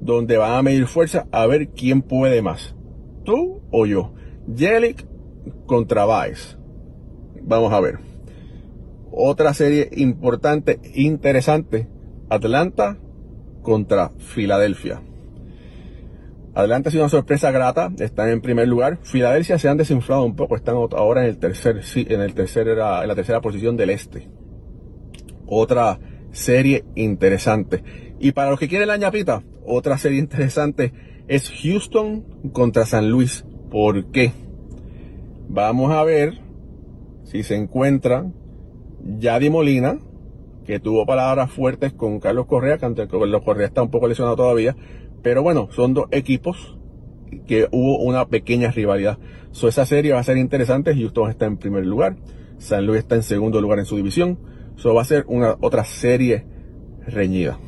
donde 0.00 0.38
van 0.38 0.52
a 0.52 0.62
medir 0.62 0.86
fuerza 0.86 1.26
a 1.30 1.46
ver 1.46 1.68
quién 1.68 2.00
puede 2.00 2.40
más. 2.40 2.74
¿Tú 3.24 3.60
o 3.70 3.84
yo? 3.84 4.14
Jelic 4.56 5.06
contra 5.66 6.06
Vice. 6.06 6.56
Vamos 7.42 7.72
a 7.72 7.80
ver. 7.80 7.98
Otra 9.10 9.52
serie 9.52 9.90
importante, 9.92 10.80
interesante. 10.94 11.88
Atlanta 12.30 12.96
contra 13.62 14.12
Filadelfia. 14.16 15.02
Atlanta 16.54 16.88
ha 16.88 16.92
sido 16.92 17.04
una 17.04 17.10
sorpresa 17.10 17.50
grata, 17.50 17.92
están 17.98 18.30
en 18.30 18.40
primer 18.40 18.66
lugar. 18.68 18.98
Filadelfia 19.02 19.58
se 19.58 19.68
han 19.68 19.76
desinflado 19.76 20.24
un 20.24 20.34
poco, 20.34 20.56
están 20.56 20.76
ahora 20.76 21.22
en 21.22 21.28
el 21.28 21.38
tercer, 21.38 21.82
en 21.94 22.20
el 22.20 22.34
tercer, 22.34 22.68
en 22.68 22.78
la 22.78 23.14
tercera 23.14 23.40
posición 23.42 23.76
del 23.76 23.90
este. 23.90 24.28
Otra 25.48 25.98
serie 26.30 26.84
interesante. 26.94 27.82
Y 28.20 28.32
para 28.32 28.50
los 28.50 28.58
que 28.58 28.68
quieren 28.68 28.88
la 28.88 28.96
ñapita, 28.96 29.42
otra 29.64 29.98
serie 29.98 30.18
interesante 30.18 30.92
es 31.26 31.50
Houston 31.62 32.50
contra 32.52 32.86
San 32.86 33.10
Luis. 33.10 33.44
¿Por 33.70 34.10
qué? 34.10 34.32
Vamos 35.48 35.92
a 35.92 36.04
ver 36.04 36.40
si 37.24 37.42
se 37.42 37.56
encuentra 37.56 38.30
Yadi 39.18 39.50
Molina, 39.50 39.98
que 40.64 40.80
tuvo 40.80 41.06
palabras 41.06 41.50
fuertes 41.50 41.92
con 41.92 42.20
Carlos 42.20 42.46
Correa, 42.46 42.78
que 42.78 42.86
ante 42.86 43.08
Carlos 43.08 43.42
Correa 43.42 43.66
está 43.66 43.82
un 43.82 43.90
poco 43.90 44.08
lesionado 44.08 44.36
todavía, 44.36 44.76
pero 45.22 45.42
bueno, 45.42 45.68
son 45.70 45.94
dos 45.94 46.06
equipos 46.10 46.78
que 47.46 47.68
hubo 47.72 47.98
una 47.98 48.26
pequeña 48.28 48.70
rivalidad. 48.70 49.18
So, 49.52 49.68
esa 49.68 49.86
serie 49.86 50.12
va 50.12 50.20
a 50.20 50.24
ser 50.24 50.36
interesante. 50.36 50.94
Houston 50.94 51.30
está 51.30 51.46
en 51.46 51.56
primer 51.56 51.86
lugar. 51.86 52.16
San 52.58 52.86
Luis 52.86 53.00
está 53.00 53.14
en 53.14 53.22
segundo 53.22 53.60
lugar 53.60 53.78
en 53.78 53.84
su 53.84 53.96
división. 53.96 54.38
Eso 54.78 54.94
va 54.94 55.02
a 55.02 55.04
ser 55.04 55.24
una 55.26 55.56
otra 55.60 55.84
serie 55.84 56.46
reñida. 57.04 57.58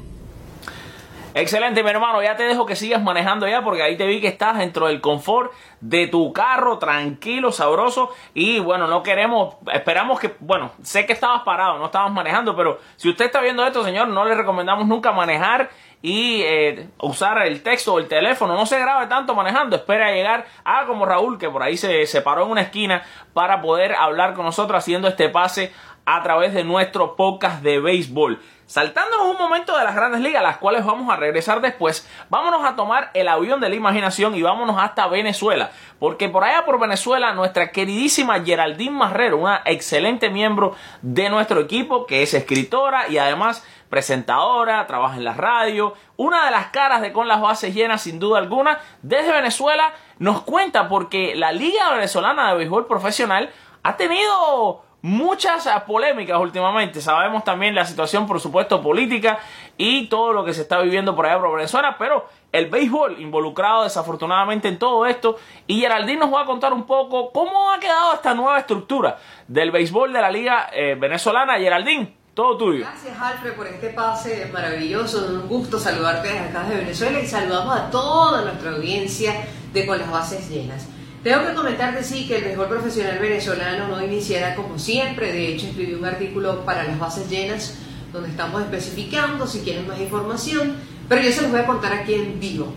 Excelente, 1.35 1.83
mi 1.83 1.91
hermano. 1.91 2.23
Ya 2.23 2.37
te 2.37 2.45
dejo 2.45 2.67
que 2.67 2.77
sigas 2.77 3.03
manejando 3.03 3.49
ya 3.49 3.63
porque 3.63 3.83
ahí 3.83 3.97
te 3.97 4.07
vi 4.07 4.21
que 4.21 4.29
estás 4.29 4.59
dentro 4.59 4.87
del 4.87 5.01
confort 5.01 5.53
de 5.81 6.07
tu 6.07 6.33
carro, 6.33 6.79
tranquilo, 6.79 7.51
sabroso. 7.51 8.11
Y 8.33 8.61
bueno, 8.61 8.87
no 8.87 9.03
queremos, 9.03 9.57
esperamos 9.73 10.21
que, 10.21 10.37
bueno, 10.39 10.71
sé 10.83 11.05
que 11.05 11.13
estabas 11.13 11.43
parado, 11.43 11.79
no 11.79 11.87
estabas 11.87 12.13
manejando, 12.13 12.55
pero 12.55 12.79
si 12.97 13.09
usted 13.09 13.25
está 13.25 13.41
viendo 13.41 13.67
esto, 13.67 13.83
señor, 13.83 14.09
no 14.09 14.25
le 14.25 14.35
recomendamos 14.37 14.87
nunca 14.87 15.11
manejar 15.11 15.71
y 16.03 16.43
eh, 16.43 16.89
usar 17.01 17.47
el 17.47 17.63
texto 17.63 17.95
o 17.95 17.99
el 17.99 18.09
teléfono. 18.09 18.55
No 18.55 18.67
se 18.67 18.79
grabe 18.79 19.07
tanto 19.07 19.35
manejando. 19.35 19.77
Espera 19.77 20.09
a 20.09 20.13
llegar. 20.13 20.47
a 20.65 20.87
como 20.87 21.07
Raúl, 21.07 21.39
que 21.39 21.51
por 21.51 21.63
ahí 21.63 21.77
se, 21.77 22.07
se 22.07 22.23
paró 22.23 22.45
en 22.45 22.51
una 22.51 22.63
esquina 22.63 23.03
para 23.35 23.61
poder 23.61 23.95
hablar 23.95 24.35
con 24.35 24.45
nosotros 24.45 24.79
haciendo 24.79 25.09
este 25.09 25.29
pase 25.29 25.73
a 26.17 26.23
través 26.25 26.53
de 26.53 26.65
nuestro 26.65 27.15
podcast 27.15 27.63
de 27.63 27.79
béisbol. 27.79 28.41
Saltándonos 28.67 29.27
un 29.29 29.37
momento 29.37 29.77
de 29.77 29.85
las 29.85 29.95
grandes 29.95 30.21
ligas, 30.21 30.43
las 30.43 30.59
cuales 30.59 30.85
vamos 30.85 31.09
a 31.13 31.17
regresar 31.17 31.61
después, 31.61 32.09
vámonos 32.29 32.65
a 32.65 32.75
tomar 32.75 33.11
el 33.15 33.29
avión 33.29 33.61
de 33.61 33.69
la 33.69 33.77
imaginación 33.77 34.35
y 34.35 34.43
vámonos 34.43 34.77
hasta 34.77 35.07
Venezuela. 35.07 35.71
Porque 36.01 36.29
por 36.29 36.43
allá 36.43 36.65
por 36.65 36.81
Venezuela, 36.81 37.33
nuestra 37.33 37.71
queridísima 37.71 38.45
Geraldine 38.45 38.91
Marrero, 38.91 39.39
una 39.39 39.63
excelente 39.65 40.31
miembro 40.31 40.75
de 41.03 41.31
nuestro 41.31 41.61
equipo, 41.61 42.07
que 42.07 42.23
es 42.23 42.35
escritora 42.35 43.09
y 43.09 43.19
además 43.19 43.65
presentadora, 43.89 44.87
trabaja 44.89 45.17
en 45.17 45.25
la 45.25 45.35
radio, 45.35 45.95
una 46.17 46.45
de 46.45 46.51
las 46.51 46.67
caras 46.67 47.03
de 47.03 47.13
Con 47.13 47.29
las 47.29 47.41
Bases 47.41 47.73
Llenas 47.73 48.03
sin 48.03 48.19
duda 48.19 48.39
alguna, 48.39 48.81
desde 49.03 49.31
Venezuela 49.31 49.93
nos 50.19 50.43
cuenta 50.43 50.89
porque 50.89 51.35
la 51.37 51.53
Liga 51.53 51.91
Venezolana 51.93 52.51
de 52.51 52.59
Béisbol 52.59 52.87
Profesional 52.87 53.51
ha 53.83 53.97
tenido 53.97 54.85
muchas 55.03 55.67
polémicas 55.87 56.39
últimamente. 56.39 57.01
Sabemos 57.01 57.45
también 57.45 57.75
la 57.75 57.85
situación, 57.85 58.27
por 58.27 58.41
supuesto, 58.41 58.83
política 58.83 59.39
y 59.77 60.09
todo 60.09 60.33
lo 60.33 60.45
que 60.45 60.53
se 60.53 60.63
está 60.63 60.81
viviendo 60.81 61.17
por 61.17 61.27
allá 61.27 61.41
por 61.41 61.57
Venezuela, 61.57 61.97
pero 61.99 62.29
el 62.53 62.67
béisbol 62.67 63.21
involucrado 63.21 63.85
desafortunadamente 63.85 64.69
en 64.69 64.79
todo 64.79 65.07
esto. 65.07 65.37
Y 65.67 65.81
Geraldine 65.81 66.21
nos 66.21 66.35
va 66.35 66.43
a 66.43 66.47
contar 66.47 66.73
un 66.73 66.85
poco 66.85 67.31
cómo 67.33 67.71
ha 67.71 67.81
quedado 67.81 68.15
esta 68.15 68.35
nueva 68.35 68.59
estructura 68.59 69.19
del 69.49 69.71
béisbol 69.71 70.13
de 70.13 70.21
la 70.21 70.31
Liga 70.31 70.69
eh, 70.73 70.97
Venezolana. 70.99 71.59
Geraldine, 71.59 72.15
todo 72.35 72.59
tuyo. 72.59 72.85
Gracias, 72.85 73.19
Alfred, 73.19 73.55
por 73.55 73.67
este 73.67 73.91
pase 73.91 74.51
maravilloso. 74.53 75.27
Un 75.29 75.49
gusto 75.49 75.79
saludarte 75.79 76.29
desde 76.29 76.49
acá 76.49 76.65
de 76.65 76.77
Venezuela 76.77 77.21
y 77.21 77.27
saludamos 77.27 77.77
a 77.77 77.91
toda 77.91 78.43
nuestra 78.43 78.73
audiencia 78.73 79.35
de 79.73 79.87
Con 79.87 79.99
las 79.99 80.11
Bases 80.11 80.49
Llenas. 80.51 80.89
Tengo 81.23 81.47
que 81.47 81.55
comentarte, 81.55 82.03
sí, 82.03 82.27
que 82.27 82.39
el 82.39 82.47
mejor 82.47 82.69
profesional 82.69 83.19
venezolano 83.19 83.89
no 83.89 84.03
iniciará 84.03 84.55
como 84.55 84.79
siempre. 84.79 85.31
De 85.31 85.49
hecho, 85.49 85.67
escribí 85.67 85.93
un 85.93 86.07
artículo 86.07 86.65
para 86.65 86.85
las 86.85 86.99
bases 86.99 87.29
llenas 87.29 87.75
donde 88.11 88.31
estamos 88.31 88.63
especificando 88.63 89.47
si 89.47 89.61
quieren 89.61 89.87
más 89.87 90.01
información, 90.01 90.77
pero 91.09 91.21
yo 91.21 91.31
se 91.31 91.43
los 91.43 91.51
voy 91.51 91.61
a 91.61 91.67
contar 91.67 91.93
aquí 91.93 92.15
en 92.15 92.41
vivo. 92.41 92.73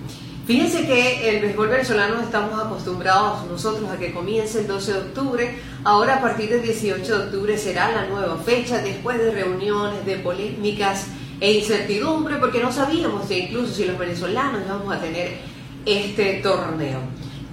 Fíjense 0.45 0.85
que 0.85 1.29
el 1.29 1.41
béisbol 1.41 1.69
venezolano 1.69 2.19
estamos 2.19 2.61
acostumbrados 2.61 3.47
nosotros 3.49 3.89
a 3.89 3.97
que 3.97 4.11
comience 4.11 4.59
el 4.59 4.67
12 4.67 4.91
de 4.91 4.99
octubre. 4.99 5.59
Ahora 5.85 6.15
a 6.15 6.21
partir 6.21 6.49
del 6.49 6.61
18 6.63 7.17
de 7.17 7.23
octubre 7.25 7.57
será 7.57 7.93
la 7.93 8.07
nueva 8.07 8.35
fecha 8.35 8.79
después 8.79 9.19
de 9.19 9.31
reuniones, 9.31 10.05
de 10.05 10.17
polémicas 10.17 11.07
e 11.39 11.53
incertidumbre 11.53 12.35
porque 12.37 12.61
no 12.61 12.73
sabíamos 12.73 13.31
incluso 13.31 13.73
si 13.73 13.85
los 13.85 13.97
venezolanos 13.97 14.63
íbamos 14.65 14.93
a 14.93 14.99
tener 14.99 15.37
este 15.85 16.41
torneo. 16.43 16.99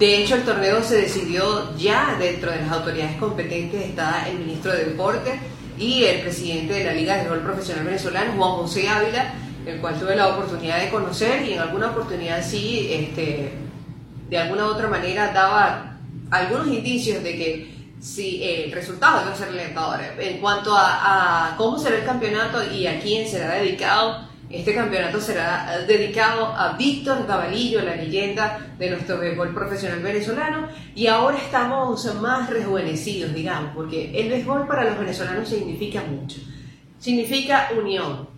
De 0.01 0.17
hecho, 0.17 0.37
el 0.37 0.45
torneo 0.45 0.83
se 0.83 1.03
decidió 1.03 1.77
ya 1.77 2.17
dentro 2.19 2.51
de 2.51 2.63
las 2.63 2.73
autoridades 2.73 3.19
competentes, 3.19 3.85
está 3.85 4.27
el 4.31 4.39
ministro 4.39 4.73
de 4.73 4.87
Deporte 4.87 5.39
y 5.77 6.05
el 6.05 6.23
presidente 6.23 6.73
de 6.73 6.85
la 6.85 6.95
Liga 6.95 7.17
de 7.17 7.25
Béisbol 7.25 7.41
Profesional 7.41 7.85
Venezolano, 7.85 8.33
Juan 8.33 8.51
José 8.53 8.89
Ávila, 8.89 9.35
el 9.67 9.79
cual 9.79 10.01
tuve 10.01 10.17
la 10.17 10.29
oportunidad 10.29 10.81
de 10.81 10.89
conocer 10.89 11.43
y 11.47 11.53
en 11.53 11.59
alguna 11.59 11.91
oportunidad 11.91 12.43
sí, 12.43 12.89
este, 12.91 13.53
de 14.31 14.39
alguna 14.39 14.69
u 14.69 14.69
otra 14.71 14.89
manera 14.89 15.33
daba 15.35 15.99
algunos 16.31 16.69
indicios 16.69 17.23
de 17.23 17.37
que 17.37 17.75
si 18.01 18.43
el 18.43 18.73
resultado 18.73 19.21
iba 19.21 19.33
a 19.33 19.37
ser 19.37 19.49
alentador. 19.49 20.01
En 20.19 20.39
cuanto 20.41 20.75
a, 20.75 21.51
a 21.53 21.57
cómo 21.59 21.79
será 21.79 21.99
el 21.99 22.07
campeonato 22.07 22.73
y 22.73 22.87
a 22.87 22.99
quién 23.01 23.29
será 23.29 23.57
dedicado, 23.57 24.30
este 24.51 24.75
campeonato 24.75 25.21
será 25.21 25.85
dedicado 25.87 26.47
a 26.47 26.73
Víctor 26.73 27.25
Cabalillo, 27.25 27.83
la 27.83 27.95
leyenda 27.95 28.75
de 28.77 28.91
nuestro 28.91 29.19
béisbol 29.19 29.55
profesional 29.55 30.01
venezolano, 30.01 30.69
y 30.95 31.07
ahora 31.07 31.39
estamos 31.39 32.13
más 32.17 32.51
rejuvenecidos, 32.51 33.33
digamos, 33.33 33.71
porque 33.77 34.11
el 34.13 34.29
béisbol 34.29 34.67
para 34.67 34.85
los 34.85 34.99
venezolanos 34.99 35.49
significa 35.49 36.03
mucho. 36.03 36.39
Significa 36.99 37.71
unión, 37.79 38.29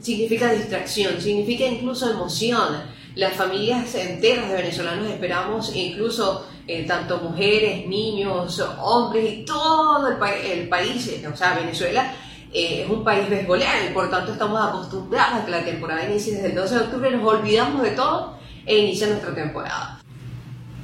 significa 0.00 0.52
distracción, 0.52 1.18
significa 1.20 1.64
incluso 1.64 2.10
emoción. 2.10 2.94
Las 3.14 3.32
familias 3.32 3.94
enteras 3.94 4.50
de 4.50 4.56
venezolanos 4.56 5.08
esperamos, 5.08 5.74
incluso 5.74 6.46
eh, 6.66 6.84
tanto 6.84 7.18
mujeres, 7.18 7.86
niños, 7.86 8.62
hombres 8.82 9.32
y 9.32 9.44
todo 9.44 10.08
el, 10.08 10.16
el 10.44 10.68
país, 10.68 11.10
o 11.32 11.36
sea, 11.36 11.54
Venezuela, 11.54 12.12
eh, 12.54 12.84
es 12.84 12.88
un 12.88 13.02
país 13.02 13.28
beisbolero 13.28 13.90
y 13.90 13.92
por 13.92 14.08
tanto 14.08 14.32
estamos 14.32 14.64
acostumbrados 14.64 15.40
a 15.40 15.44
que 15.44 15.50
la 15.50 15.64
temporada 15.64 16.04
inicie 16.04 16.34
desde 16.34 16.50
el 16.50 16.54
12 16.54 16.74
de 16.74 16.80
octubre, 16.82 17.10
nos 17.10 17.26
olvidamos 17.26 17.82
de 17.82 17.90
todo 17.90 18.38
e 18.64 18.78
inicia 18.78 19.08
nuestra 19.08 19.34
temporada. 19.34 20.00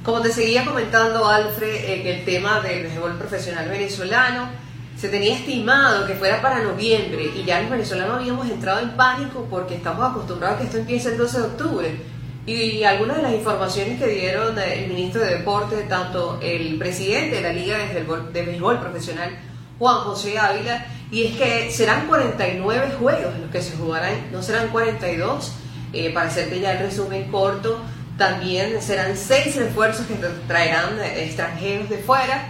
Como 0.03 0.19
te 0.19 0.31
seguía 0.31 0.65
comentando, 0.65 1.25
Alfred, 1.25 1.85
en 1.85 2.07
el 2.07 2.25
tema 2.25 2.59
del 2.59 2.83
béisbol 2.83 3.17
profesional 3.17 3.69
venezolano, 3.69 4.49
se 4.97 5.07
tenía 5.07 5.35
estimado 5.35 6.05
que 6.05 6.15
fuera 6.15 6.41
para 6.41 6.61
noviembre 6.61 7.31
y 7.35 7.45
ya 7.45 7.61
los 7.61 7.71
venezolanos 7.71 8.17
habíamos 8.17 8.49
entrado 8.49 8.81
en 8.81 8.91
pánico 8.97 9.47
porque 9.49 9.75
estamos 9.75 10.11
acostumbrados 10.11 10.57
a 10.57 10.59
que 10.59 10.65
esto 10.65 10.77
empiece 10.77 11.09
el 11.09 11.17
12 11.17 11.37
de 11.37 11.43
octubre. 11.45 12.01
Y, 12.45 12.83
algunas 12.83 13.17
de 13.17 13.23
las 13.23 13.33
informaciones 13.33 13.99
que 13.99 14.07
dieron 14.07 14.57
el 14.59 14.87
ministro 14.89 15.21
de 15.21 15.37
Deportes, 15.37 15.87
tanto 15.87 16.39
el 16.41 16.77
presidente 16.77 17.35
de 17.35 17.41
la 17.41 17.53
Liga 17.53 17.77
de 17.77 18.43
Béisbol 18.43 18.79
Profesional, 18.79 19.37
Juan 19.81 19.97
José 20.01 20.37
Ávila, 20.37 20.85
y 21.09 21.23
es 21.23 21.37
que 21.37 21.71
serán 21.71 22.05
49 22.05 22.97
juegos 22.99 23.33
los 23.39 23.49
que 23.49 23.63
se 23.63 23.75
jugarán, 23.75 24.31
no 24.31 24.43
serán 24.43 24.67
42, 24.67 25.53
eh, 25.91 26.11
para 26.13 26.27
hacerte 26.27 26.59
ya 26.59 26.73
el 26.73 26.85
resumen 26.85 27.31
corto, 27.31 27.79
también 28.15 28.79
serán 28.79 29.17
seis 29.17 29.55
refuerzos 29.55 30.05
que 30.05 30.13
traerán 30.47 30.99
extranjeros 31.15 31.89
de 31.89 31.97
fuera 31.97 32.49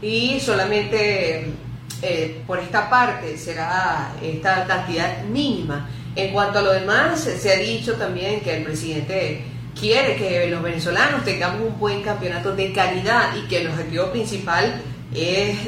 y 0.00 0.40
solamente 0.40 1.52
eh, 2.00 2.42
por 2.46 2.58
esta 2.60 2.88
parte 2.88 3.36
será 3.36 4.12
esta 4.22 4.66
cantidad 4.66 5.22
mínima. 5.24 5.86
En 6.16 6.32
cuanto 6.32 6.60
a 6.60 6.62
lo 6.62 6.72
demás, 6.72 7.20
se 7.20 7.52
ha 7.52 7.58
dicho 7.58 7.96
también 7.96 8.40
que 8.40 8.56
el 8.56 8.64
presidente 8.64 9.44
quiere 9.78 10.16
que 10.16 10.48
los 10.48 10.62
venezolanos 10.62 11.26
tengamos 11.26 11.60
un 11.60 11.78
buen 11.78 12.00
campeonato 12.00 12.56
de 12.56 12.72
calidad 12.72 13.36
y 13.36 13.46
que 13.48 13.60
el 13.60 13.68
objetivo 13.68 14.10
principal 14.10 14.80
es 15.14 15.58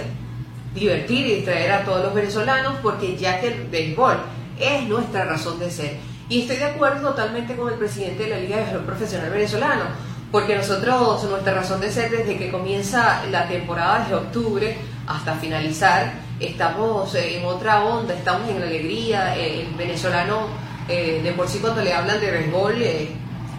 divertir 0.74 1.26
y 1.26 1.34
distraer 1.36 1.72
a 1.72 1.84
todos 1.84 2.02
los 2.04 2.14
venezolanos 2.14 2.74
porque 2.82 3.16
ya 3.16 3.40
que 3.40 3.48
el 3.48 3.64
béisbol 3.68 4.16
es 4.58 4.88
nuestra 4.88 5.24
razón 5.24 5.58
de 5.58 5.70
ser. 5.70 5.96
Y 6.28 6.42
estoy 6.42 6.56
de 6.56 6.64
acuerdo 6.64 7.10
totalmente 7.10 7.56
con 7.56 7.72
el 7.72 7.78
presidente 7.78 8.24
de 8.24 8.30
la 8.30 8.38
Liga 8.38 8.56
de 8.56 8.62
Béisbol 8.64 8.84
Profesional 8.84 9.30
Venezolano, 9.30 9.84
porque 10.30 10.56
nosotros, 10.56 11.24
nuestra 11.24 11.52
razón 11.52 11.80
de 11.80 11.92
ser 11.92 12.10
desde 12.10 12.38
que 12.38 12.50
comienza 12.50 13.24
la 13.30 13.46
temporada 13.46 14.00
desde 14.00 14.14
octubre 14.14 14.76
hasta 15.06 15.34
finalizar, 15.34 16.14
estamos 16.40 17.14
en 17.14 17.44
otra 17.44 17.84
onda, 17.84 18.14
estamos 18.14 18.48
en 18.48 18.60
la 18.60 18.66
alegría, 18.66 19.36
el 19.36 19.66
venezolano 19.76 20.46
eh, 20.88 21.20
de 21.22 21.32
por 21.32 21.48
sí 21.48 21.58
cuando 21.58 21.82
le 21.82 21.92
hablan 21.92 22.18
de 22.18 22.30
béisbol 22.30 22.82
eh, 22.82 23.08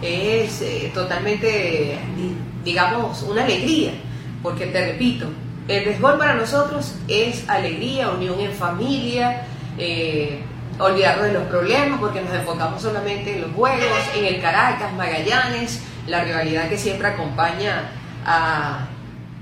es 0.02 0.62
eh, 0.62 0.90
totalmente, 0.92 1.96
digamos, 2.64 3.22
una 3.22 3.44
alegría, 3.44 3.92
porque 4.42 4.66
te 4.66 4.92
repito, 4.92 5.28
el 5.68 5.84
béisbol 5.84 6.18
para 6.18 6.34
nosotros 6.34 6.94
es 7.08 7.48
alegría, 7.48 8.10
unión 8.10 8.38
en 8.40 8.52
familia, 8.52 9.42
eh, 9.78 10.40
olvidarnos 10.78 11.26
de 11.26 11.32
los 11.32 11.44
problemas 11.44 12.00
porque 12.00 12.20
nos 12.20 12.34
enfocamos 12.34 12.82
solamente 12.82 13.34
en 13.34 13.42
los 13.42 13.52
juegos, 13.52 13.98
en 14.16 14.24
el 14.26 14.40
Caracas, 14.40 14.92
Magallanes, 14.92 15.82
la 16.06 16.24
rivalidad 16.24 16.68
que 16.68 16.76
siempre 16.76 17.08
acompaña 17.08 17.90
a, 18.26 18.86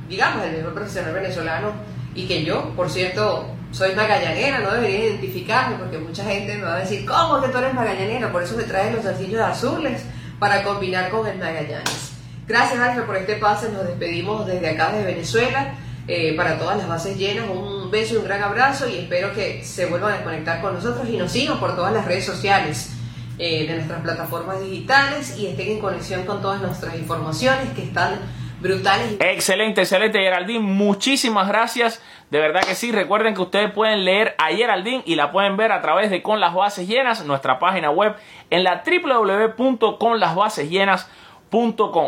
digamos, 0.09 0.45
el 0.45 0.59
mejor 0.59 0.75
profesional 0.75 1.15
venezolano 1.15 1.73
y 2.15 2.27
que 2.27 2.45
yo, 2.45 2.71
por 2.77 2.91
cierto, 2.91 3.47
soy 3.73 3.95
magallanera, 3.95 4.61
no 4.61 4.73
debería 4.73 5.07
identificarme 5.07 5.77
porque 5.77 5.99
mucha 5.99 6.25
gente 6.25 6.57
me 6.57 6.65
va 6.65 6.77
a 6.77 6.81
decir, 6.81 7.07
¿cómo 7.07 7.41
que 7.41 7.49
tú 7.49 7.59
eres 7.59 7.75
magallanera? 7.75 8.31
Por 8.31 8.43
eso 8.43 8.57
me 8.57 8.65
traes 8.65 8.95
los 8.95 9.03
zarcillos 9.03 9.41
azules 9.41 10.03
para 10.39 10.63
combinar 10.63 11.11
con 11.11 11.27
el 11.27 11.39
Magallanes. 11.39 12.13
Gracias, 12.47 12.79
Alfred, 12.79 13.05
por 13.05 13.17
este 13.17 13.37
pase. 13.37 13.71
Nos 13.71 13.87
despedimos 13.87 14.47
desde 14.47 14.71
acá, 14.71 14.93
de 14.93 15.05
Venezuela. 15.05 15.75
Eh, 16.09 16.35
para 16.37 16.59
todas 16.59 16.77
las 16.77 16.89
bases 16.89 17.17
llenas. 17.17 17.45
Un 17.49 17.89
beso 17.91 18.15
y 18.15 18.17
un 18.17 18.25
gran 18.25 18.43
abrazo 18.43 18.89
y 18.89 18.97
espero 18.97 19.33
que 19.35 19.63
se 19.63 19.87
vuelvan 19.87 20.15
a 20.15 20.25
conectar 20.25 20.61
con 20.61 20.75
nosotros 20.75 21.09
y 21.09 21.17
nos 21.17 21.31
sigan 21.31 21.61
por 21.61 21.77
todas 21.77 21.93
las 21.93 22.05
redes 22.05 22.25
sociales 22.25 22.91
eh, 23.39 23.69
de 23.69 23.77
nuestras 23.77 24.03
plataformas 24.03 24.61
digitales 24.61 25.39
y 25.39 25.47
estén 25.47 25.71
en 25.71 25.79
conexión 25.79 26.25
con 26.25 26.43
todas 26.43 26.61
nuestras 26.61 26.97
informaciones 26.97 27.71
que 27.71 27.85
están 27.85 28.19
brutales. 28.61 29.15
Excelente, 29.21 29.83
excelente 29.83 30.19
Geraldine, 30.19 30.59
muchísimas 30.59 31.47
gracias. 31.47 32.03
De 32.31 32.41
verdad 32.41 32.63
que 32.63 32.75
sí, 32.75 32.91
recuerden 32.91 33.35
que 33.35 33.43
ustedes 33.43 33.71
pueden 33.71 34.05
leer 34.05 34.35
a 34.39 34.49
Geraldine 34.49 35.05
y 35.07 35.15
la 35.15 35.31
pueden 35.31 35.57
ver 35.57 35.71
a 35.71 35.83
través 35.83 36.11
de 36.11 36.21
Con 36.23 36.41
las 36.41 36.53
Bases 36.55 36.89
Llenas, 36.89 37.25
nuestra 37.25 37.61
página 37.61 37.91
web 37.91 38.17
en 38.51 38.65
la 38.65 38.83
www.conlasbasesllenas.com 38.85 41.22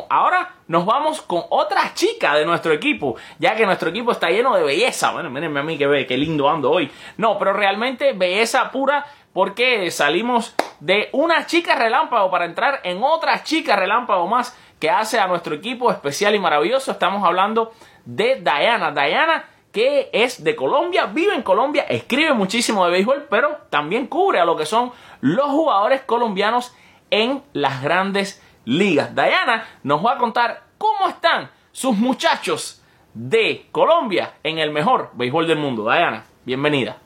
Ahora 0.09 0.55
nos 0.69 0.87
vamos 0.87 1.21
con 1.21 1.43
otra 1.51 1.93
chica 1.93 2.35
de 2.35 2.47
nuestro 2.47 2.73
equipo, 2.73 3.17
ya 3.39 3.55
que 3.55 3.67
nuestro 3.67 3.91
equipo 3.91 4.13
está 4.13 4.31
lleno 4.31 4.57
de 4.57 4.63
belleza. 4.63 5.13
Bueno, 5.13 5.29
mírenme 5.29 5.61
a 5.61 5.63
mí 5.63 5.77
que 5.77 6.17
lindo 6.17 6.49
ando 6.49 6.71
hoy. 6.71 6.91
No, 7.19 7.39
pero 7.39 7.53
realmente 7.53 8.15
belleza 8.15 8.71
pura 8.71 9.05
porque 9.35 9.91
salimos 9.91 10.55
de 10.81 11.11
una 11.13 11.45
chica 11.45 11.75
relámpago 11.75 12.31
para 12.31 12.47
entrar 12.47 12.81
en 12.85 13.03
otra 13.03 13.43
chica 13.43 13.77
relámpago 13.77 14.27
más 14.27 14.57
que 14.81 14.89
hace 14.89 15.21
a 15.21 15.27
nuestro 15.27 15.55
equipo 15.55 15.91
especial 15.91 16.35
y 16.35 16.39
maravilloso. 16.39 16.93
Estamos 16.93 17.23
hablando 17.23 17.73
de 18.07 18.37
Diana. 18.37 18.93
Diana 18.93 19.45
que 19.73 20.09
es 20.13 20.43
de 20.43 20.55
Colombia, 20.55 21.07
vive 21.07 21.35
en 21.35 21.43
Colombia, 21.43 21.85
escribe 21.89 22.33
muchísimo 22.33 22.85
de 22.87 22.93
béisbol, 22.93 23.27
pero 23.29 23.59
también 23.71 24.07
cubre 24.07 24.39
a 24.39 24.45
lo 24.45 24.57
que 24.57 24.67
son 24.67 24.93
los 25.21 25.47
jugadores 25.47 26.03
colombianos 26.03 26.73
en 27.11 27.43
las 27.53 27.83
grandes 27.83 28.41
ligas. 28.65 29.15
Diana 29.15 29.67
nos 29.83 30.05
va 30.05 30.15
a 30.15 30.19
contar 30.19 30.65
cómo 30.79 31.09
están 31.09 31.51
sus 31.73 31.97
muchachos 31.97 32.83
de 33.15 33.67
Colombia 33.71 34.35
en 34.43 34.59
el 34.59 34.71
mejor 34.71 35.11
béisbol 35.15 35.47
del 35.47 35.59
mundo. 35.59 35.85
Diana, 35.91 36.25
bienvenida. 36.45 36.99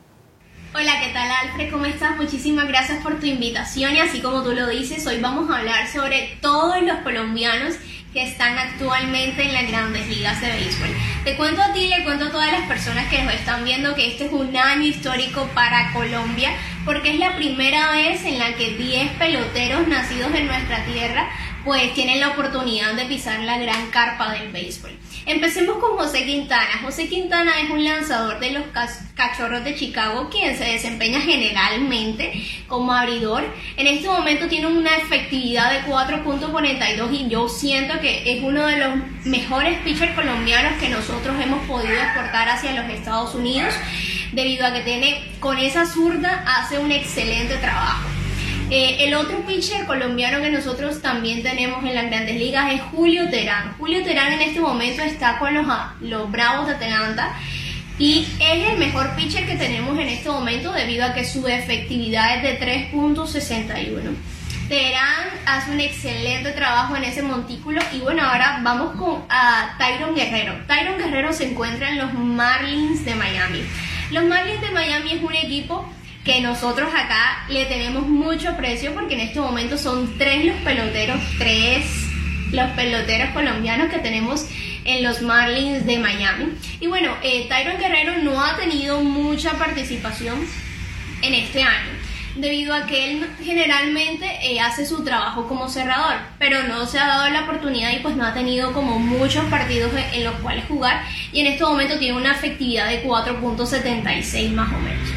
Hola, 0.74 1.00
¿qué 1.00 1.12
tal 1.12 1.30
Alfred? 1.30 1.70
¿Cómo 1.70 1.86
estás? 1.86 2.16
Muchísimas 2.16 2.68
gracias 2.68 3.02
por 3.02 3.18
tu 3.18 3.26
invitación 3.26 3.94
y 3.96 4.00
así 4.00 4.20
como 4.20 4.42
tú 4.42 4.52
lo 4.52 4.68
dices, 4.68 5.06
hoy 5.06 5.18
vamos 5.18 5.50
a 5.50 5.58
hablar 5.58 5.88
sobre 5.88 6.38
todos 6.42 6.82
los 6.82 6.98
colombianos 6.98 7.74
que 8.12 8.22
están 8.22 8.58
actualmente 8.58 9.42
en 9.42 9.52
las 9.52 9.68
grandes 9.68 10.06
ligas 10.08 10.40
de 10.40 10.48
béisbol. 10.48 10.88
Te 11.24 11.36
cuento 11.36 11.62
a 11.62 11.72
ti 11.72 11.88
le 11.88 12.04
cuento 12.04 12.26
a 12.26 12.30
todas 12.30 12.52
las 12.52 12.66
personas 12.66 13.08
que 13.08 13.22
nos 13.22 13.34
están 13.34 13.64
viendo 13.64 13.94
que 13.94 14.08
este 14.08 14.26
es 14.26 14.32
un 14.32 14.56
año 14.56 14.82
histórico 14.82 15.48
para 15.54 15.92
Colombia 15.92 16.50
porque 16.84 17.10
es 17.10 17.18
la 17.18 17.36
primera 17.36 17.90
vez 17.92 18.24
en 18.24 18.38
la 18.38 18.54
que 18.54 18.76
10 18.76 19.12
peloteros 19.12 19.88
nacidos 19.88 20.34
en 20.34 20.46
nuestra 20.46 20.84
tierra 20.84 21.28
pues 21.64 21.94
tienen 21.94 22.20
la 22.20 22.28
oportunidad 22.28 22.94
de 22.94 23.04
pisar 23.06 23.40
la 23.40 23.58
gran 23.58 23.90
carpa 23.90 24.32
del 24.32 24.50
béisbol. 24.52 24.90
Empecemos 25.26 25.76
con 25.76 25.98
José 25.98 26.24
Quintana. 26.24 26.80
José 26.82 27.06
Quintana 27.06 27.60
es 27.60 27.68
un 27.68 27.84
lanzador 27.84 28.40
de 28.40 28.52
los 28.52 28.64
Cachorros 29.14 29.62
de 29.62 29.74
Chicago 29.74 30.30
quien 30.30 30.56
se 30.56 30.64
desempeña 30.64 31.20
generalmente 31.20 32.32
como 32.66 32.94
abridor. 32.94 33.44
En 33.76 33.86
este 33.86 34.08
momento 34.08 34.48
tiene 34.48 34.68
una 34.68 34.96
efectividad 34.96 35.70
de 35.70 35.90
4.42 35.90 37.12
y 37.12 37.28
yo 37.28 37.48
siento 37.48 38.00
que 38.00 38.32
es 38.32 38.42
uno 38.42 38.66
de 38.66 38.78
los 38.78 38.94
mejores 39.26 39.78
pitchers 39.80 40.14
colombianos 40.14 40.80
que 40.80 40.88
nosotros 40.88 41.36
hemos 41.42 41.66
podido 41.66 41.94
exportar 41.94 42.48
hacia 42.48 42.72
los 42.72 42.90
Estados 42.90 43.34
Unidos 43.34 43.74
debido 44.32 44.66
a 44.66 44.72
que 44.72 44.80
tiene 44.80 45.22
con 45.40 45.58
esa 45.58 45.84
zurda 45.84 46.44
hace 46.46 46.78
un 46.78 46.90
excelente 46.90 47.56
trabajo. 47.56 48.17
Eh, 48.70 49.06
el 49.06 49.14
otro 49.14 49.46
pitcher 49.46 49.86
colombiano 49.86 50.42
que 50.42 50.50
nosotros 50.50 51.00
también 51.00 51.42
tenemos 51.42 51.82
en 51.84 51.94
las 51.94 52.04
grandes 52.06 52.36
ligas 52.36 52.70
es 52.70 52.82
Julio 52.82 53.30
Terán. 53.30 53.74
Julio 53.78 54.04
Terán 54.04 54.34
en 54.34 54.42
este 54.42 54.60
momento 54.60 55.02
está 55.02 55.38
con 55.38 55.54
los, 55.54 55.64
ah, 55.70 55.94
los 56.02 56.30
Bravos 56.30 56.66
de 56.66 56.74
Atlanta 56.74 57.34
y 57.98 58.28
es 58.38 58.70
el 58.70 58.78
mejor 58.78 59.16
pitcher 59.16 59.46
que 59.46 59.56
tenemos 59.56 59.98
en 59.98 60.08
este 60.08 60.28
momento 60.28 60.70
debido 60.72 61.06
a 61.06 61.14
que 61.14 61.24
su 61.24 61.48
efectividad 61.48 62.36
es 62.36 62.60
de 62.60 62.90
3.61. 62.92 64.14
Terán 64.68 65.28
hace 65.46 65.70
un 65.70 65.80
excelente 65.80 66.50
trabajo 66.50 66.94
en 66.94 67.04
ese 67.04 67.22
montículo 67.22 67.80
y 67.94 68.00
bueno, 68.00 68.22
ahora 68.22 68.60
vamos 68.62 68.96
con 68.96 69.24
a 69.30 69.76
Tyron 69.78 70.14
Guerrero. 70.14 70.52
Tyron 70.66 70.98
Guerrero 70.98 71.32
se 71.32 71.50
encuentra 71.50 71.88
en 71.88 71.96
los 71.96 72.12
Marlins 72.12 73.02
de 73.06 73.14
Miami. 73.14 73.62
Los 74.10 74.24
Marlins 74.24 74.60
de 74.60 74.70
Miami 74.70 75.12
es 75.12 75.22
un 75.22 75.34
equipo 75.34 75.90
que 76.28 76.42
nosotros 76.42 76.90
acá 76.94 77.46
le 77.48 77.64
tenemos 77.64 78.06
mucho 78.06 78.54
precio 78.54 78.92
porque 78.92 79.14
en 79.14 79.20
este 79.20 79.40
momento 79.40 79.78
son 79.78 80.18
tres 80.18 80.44
los 80.44 80.56
peloteros, 80.56 81.18
tres 81.38 81.86
los 82.52 82.68
peloteros 82.72 83.30
colombianos 83.30 83.88
que 83.88 83.98
tenemos 83.98 84.44
en 84.84 85.04
los 85.04 85.22
Marlins 85.22 85.86
de 85.86 85.98
Miami. 85.98 86.52
Y 86.80 86.86
bueno, 86.86 87.14
eh, 87.22 87.46
Tyron 87.48 87.78
Guerrero 87.78 88.18
no 88.18 88.44
ha 88.44 88.56
tenido 88.56 89.00
mucha 89.00 89.52
participación 89.52 90.46
en 91.22 91.32
este 91.32 91.62
año 91.62 91.92
debido 92.36 92.74
a 92.74 92.84
que 92.84 93.10
él 93.10 93.26
generalmente 93.42 94.26
eh, 94.42 94.60
hace 94.60 94.84
su 94.84 95.02
trabajo 95.02 95.48
como 95.48 95.70
cerrador, 95.70 96.16
pero 96.38 96.62
no 96.64 96.86
se 96.86 96.98
ha 96.98 97.06
dado 97.06 97.30
la 97.30 97.44
oportunidad 97.44 97.90
y 97.92 98.00
pues 98.00 98.16
no 98.16 98.26
ha 98.26 98.34
tenido 98.34 98.74
como 98.74 98.98
muchos 98.98 99.46
partidos 99.46 99.92
en 100.12 100.24
los 100.24 100.34
cuales 100.34 100.66
jugar 100.66 101.02
y 101.32 101.40
en 101.40 101.46
este 101.46 101.64
momento 101.64 101.98
tiene 101.98 102.18
una 102.18 102.32
efectividad 102.32 102.86
de 102.86 103.02
4.76 103.02 104.50
más 104.50 104.70
o 104.74 104.78
menos 104.78 105.08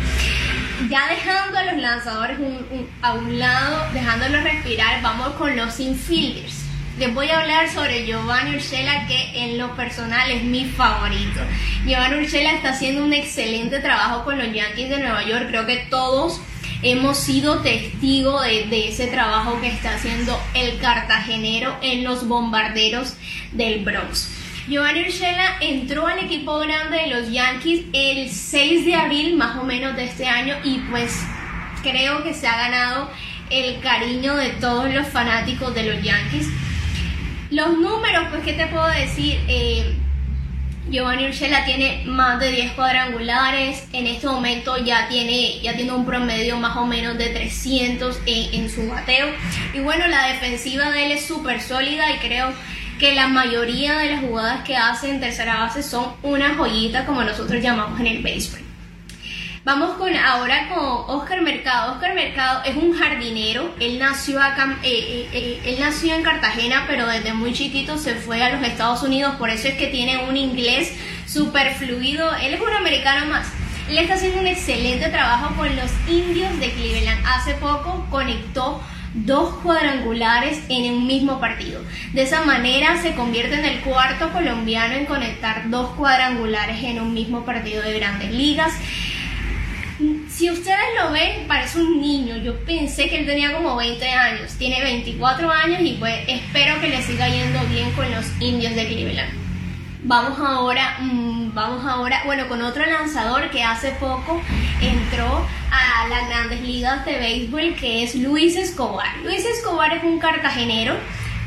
ya 0.91 1.08
dejando 1.08 1.58
a 1.58 1.63
los 1.63 1.82
lanzadores 1.82 2.38
a 3.01 3.13
un 3.13 3.39
lado, 3.39 3.93
dejándolos 3.93 4.43
respirar, 4.43 5.01
vamos 5.01 5.30
con 5.36 5.56
los 5.56 5.80
infielders. 5.80 6.65
Les 6.99 7.13
voy 7.13 7.30
a 7.30 7.39
hablar 7.39 7.69
sobre 7.69 8.06
Giovanni 8.06 8.58
Urshela, 8.58 9.08
que 9.08 9.45
en 9.45 9.58
lo 9.58 9.73
personal 9.77 10.30
es 10.30 10.43
mi 10.43 10.65
favorito. 10.65 11.39
Giovanni 11.86 12.17
Urshela 12.17 12.51
está 12.51 12.71
haciendo 12.71 13.06
un 13.06 13.13
excelente 13.13 13.80
trabajo 13.80 14.25
con 14.25 14.38
los 14.38 14.54
Yankees 14.54 14.89
de 14.89 14.99
Nueva 14.99 15.23
York. 15.23 15.45
Creo 15.47 15.65
que 15.65 15.88
todos 15.89 16.41
hemos 16.84 17.17
sido 17.17 17.62
testigos 17.62 18.43
de, 18.43 18.65
de, 18.65 18.89
ese 18.89 19.08
trabajo 19.08 19.62
que 19.62 19.69
está 19.69 19.95
haciendo 19.95 20.38
el 20.54 20.77
cartagenero 20.80 21.73
en 21.82 22.04
los 22.04 22.27
bombarderos 22.27 23.13
del 23.54 23.86
Bronx. 23.86 24.40
Giovanni 24.67 25.02
Urshela 25.02 25.58
entró 25.60 26.08
al 26.08 26.19
equipo 26.19 26.60
grande 26.60 26.97
de 26.97 27.08
los 27.08 27.32
Yankees 27.32 27.86
el 27.93 28.30
6 28.30 28.86
de 28.86 28.95
abril 28.95 29.36
más 29.36 29.58
o 29.58 29.63
menos 29.63 29.95
de 29.95 30.06
este 30.06 30.28
año 30.28 30.56
y 30.63 30.80
pues 30.91 31.24
creo 31.82 32.24
que 32.24 32.34
se 32.34 32.47
ha 32.47 32.58
ganado 32.58 33.10
el 33.50 33.80
cariño 33.82 34.36
de 34.36 34.50
todos 34.52 34.93
los 34.93 35.08
fanáticos 35.08 35.74
de 35.74 35.84
los 35.84 36.04
Yankees. 36.04 36.47
Los 37.50 37.78
números, 37.78 38.28
pues, 38.30 38.43
¿qué 38.43 38.54
te 38.54 38.67
puedo 38.67 38.88
decir? 38.88 39.38
Eh, 39.47 39.97
Giovanni 40.89 41.26
Urshela 41.26 41.65
tiene 41.65 42.04
más 42.06 42.39
de 42.39 42.52
10 42.52 42.74
cuadrangulares, 42.74 43.88
en 43.93 44.08
este 44.08 44.28
momento 44.28 44.78
ya 44.78 45.08
tiene, 45.08 45.60
ya 45.62 45.76
tiene 45.76 45.91
un 45.91 46.06
promedio 46.06 46.58
más 46.58 46.76
o 46.76 46.86
menos 46.86 47.17
de 47.17 47.30
300 47.30 48.19
en, 48.26 48.69
su 48.69 48.88
bateo. 48.88 49.28
Y 49.74 49.80
bueno, 49.80 50.08
la 50.08 50.28
defensiva 50.28 50.91
de 50.91 51.06
él 51.06 51.12
es 51.13 51.26
súper 51.26 51.62
sólida 51.62 52.12
y 52.12 52.17
creo 52.19 52.54
que 53.02 53.16
la 53.16 53.28
mayoría 53.28 53.98
de 53.98 54.12
las 54.12 54.22
jugadas 54.22 54.64
que 54.64 54.78
hace 54.78 55.10
en 55.10 55.20
tercera 55.20 55.58
base 55.58 55.82
son 55.82 56.14
una 56.22 56.54
joyita 56.54 57.04
como 57.04 57.24
nosotros 57.24 57.60
llamamos 57.60 58.00
en 58.00 58.06
el 58.06 58.22
béisbol. 58.22 58.62
Vamos 59.64 59.98
con 59.98 60.16
ahora 60.16 60.70
con 60.70 61.18
Oscar 61.18 61.42
Mercado. 61.42 61.94
Oscar 61.94 62.14
Mercado 62.14 62.62
es 62.64 62.76
un 62.76 62.94
jardinero. 62.94 63.74
Él 63.80 63.98
nació 63.98 64.40
eh, 64.40 64.46
eh, 64.84 65.30
eh, 65.34 65.62
él 65.66 65.78
nació 65.80 66.14
en 66.14 66.22
Cartagena, 66.22 66.86
pero 66.88 67.08
desde 67.08 67.34
muy 67.34 67.54
chiquito 67.54 67.98
se 67.98 68.14
fue 68.14 68.44
a 68.44 68.56
los 68.56 68.68
Estados 68.68 69.02
Unidos. 69.02 69.34
Por 69.38 69.50
eso 69.50 69.68
es 69.68 69.74
que 69.74 69.88
tiene 69.88 70.30
un 70.30 70.38
inglés 70.38 70.94
súper 71.26 71.74
fluido. 71.74 72.36
Él 72.36 72.54
es 72.54 72.62
un 72.62 72.72
americano 72.72 73.26
más. 73.26 73.48
Él 73.90 73.98
está 73.98 74.14
haciendo 74.14 74.42
un 74.42 74.48
excelente 74.48 75.10
trabajo 75.10 75.56
con 75.56 75.76
los 75.76 75.90
indios 76.08 76.60
de 76.60 76.70
Cleveland. 76.72 77.26
Hace 77.26 77.56
poco 77.56 78.06
conectó 78.12 78.80
dos 79.13 79.56
cuadrangulares 79.56 80.60
en 80.69 80.93
un 80.93 81.08
mismo 81.08 81.39
partido. 81.39 81.82
De 82.13 82.24
esa 82.24 82.43
manera 82.43 83.02
se 83.02 83.13
convierte 83.13 83.56
en 83.56 83.65
el 83.65 83.80
cuarto 83.82 84.32
colombiano 84.32 84.93
en 84.95 85.06
conectar 85.06 85.69
dos 85.69 85.91
cuadrangulares 85.95 86.84
en 86.84 87.02
un 87.02 87.13
mismo 87.13 87.45
partido 87.45 87.82
de 87.82 88.00
grandes 88.00 88.32
ligas. 88.32 88.74
Si 90.30 90.50
ustedes 90.50 90.78
lo 91.00 91.12
ven, 91.12 91.47
parece 91.47 91.80
un 91.80 92.02
niño. 92.02 92.38
Yo 92.38 92.58
pensé 92.65 93.08
que 93.10 93.19
él 93.19 93.26
tenía 93.26 93.54
como 93.54 93.76
20 93.76 94.10
años. 94.10 94.54
Tiene 94.58 94.82
24 94.82 95.52
años 95.52 95.82
y 95.82 95.93
pues 95.93 96.15
espero 96.28 96.80
que 96.82 96.88
le 96.88 97.04
siga 97.04 97.28
yendo 97.28 97.60
bien 97.65 97.91
con 97.91 98.10
los 98.10 98.26
indios 98.39 98.74
de 98.74 98.88
Cleveland. 98.88 99.32
Vamos 100.04 100.39
ahora, 100.39 100.97
mm, 101.00 101.40
vamos 101.54 101.86
ahora, 101.86 102.22
bueno, 102.26 102.48
con 102.48 102.62
otro 102.62 102.86
lanzador 102.86 103.50
que 103.50 103.64
hace 103.64 103.92
poco 103.92 104.42
entró 104.82 105.46
a 105.72 106.08
las 106.08 106.30
grandes 106.30 106.62
ligas 106.62 107.06
de 107.06 107.18
béisbol, 107.18 107.76
que 107.76 108.04
es 108.04 108.16
Luis 108.16 108.56
Escobar. 108.56 109.18
Luis 109.24 109.46
Escobar 109.46 109.94
es 109.94 110.04
un 110.04 110.20
cartagenero 110.20 110.96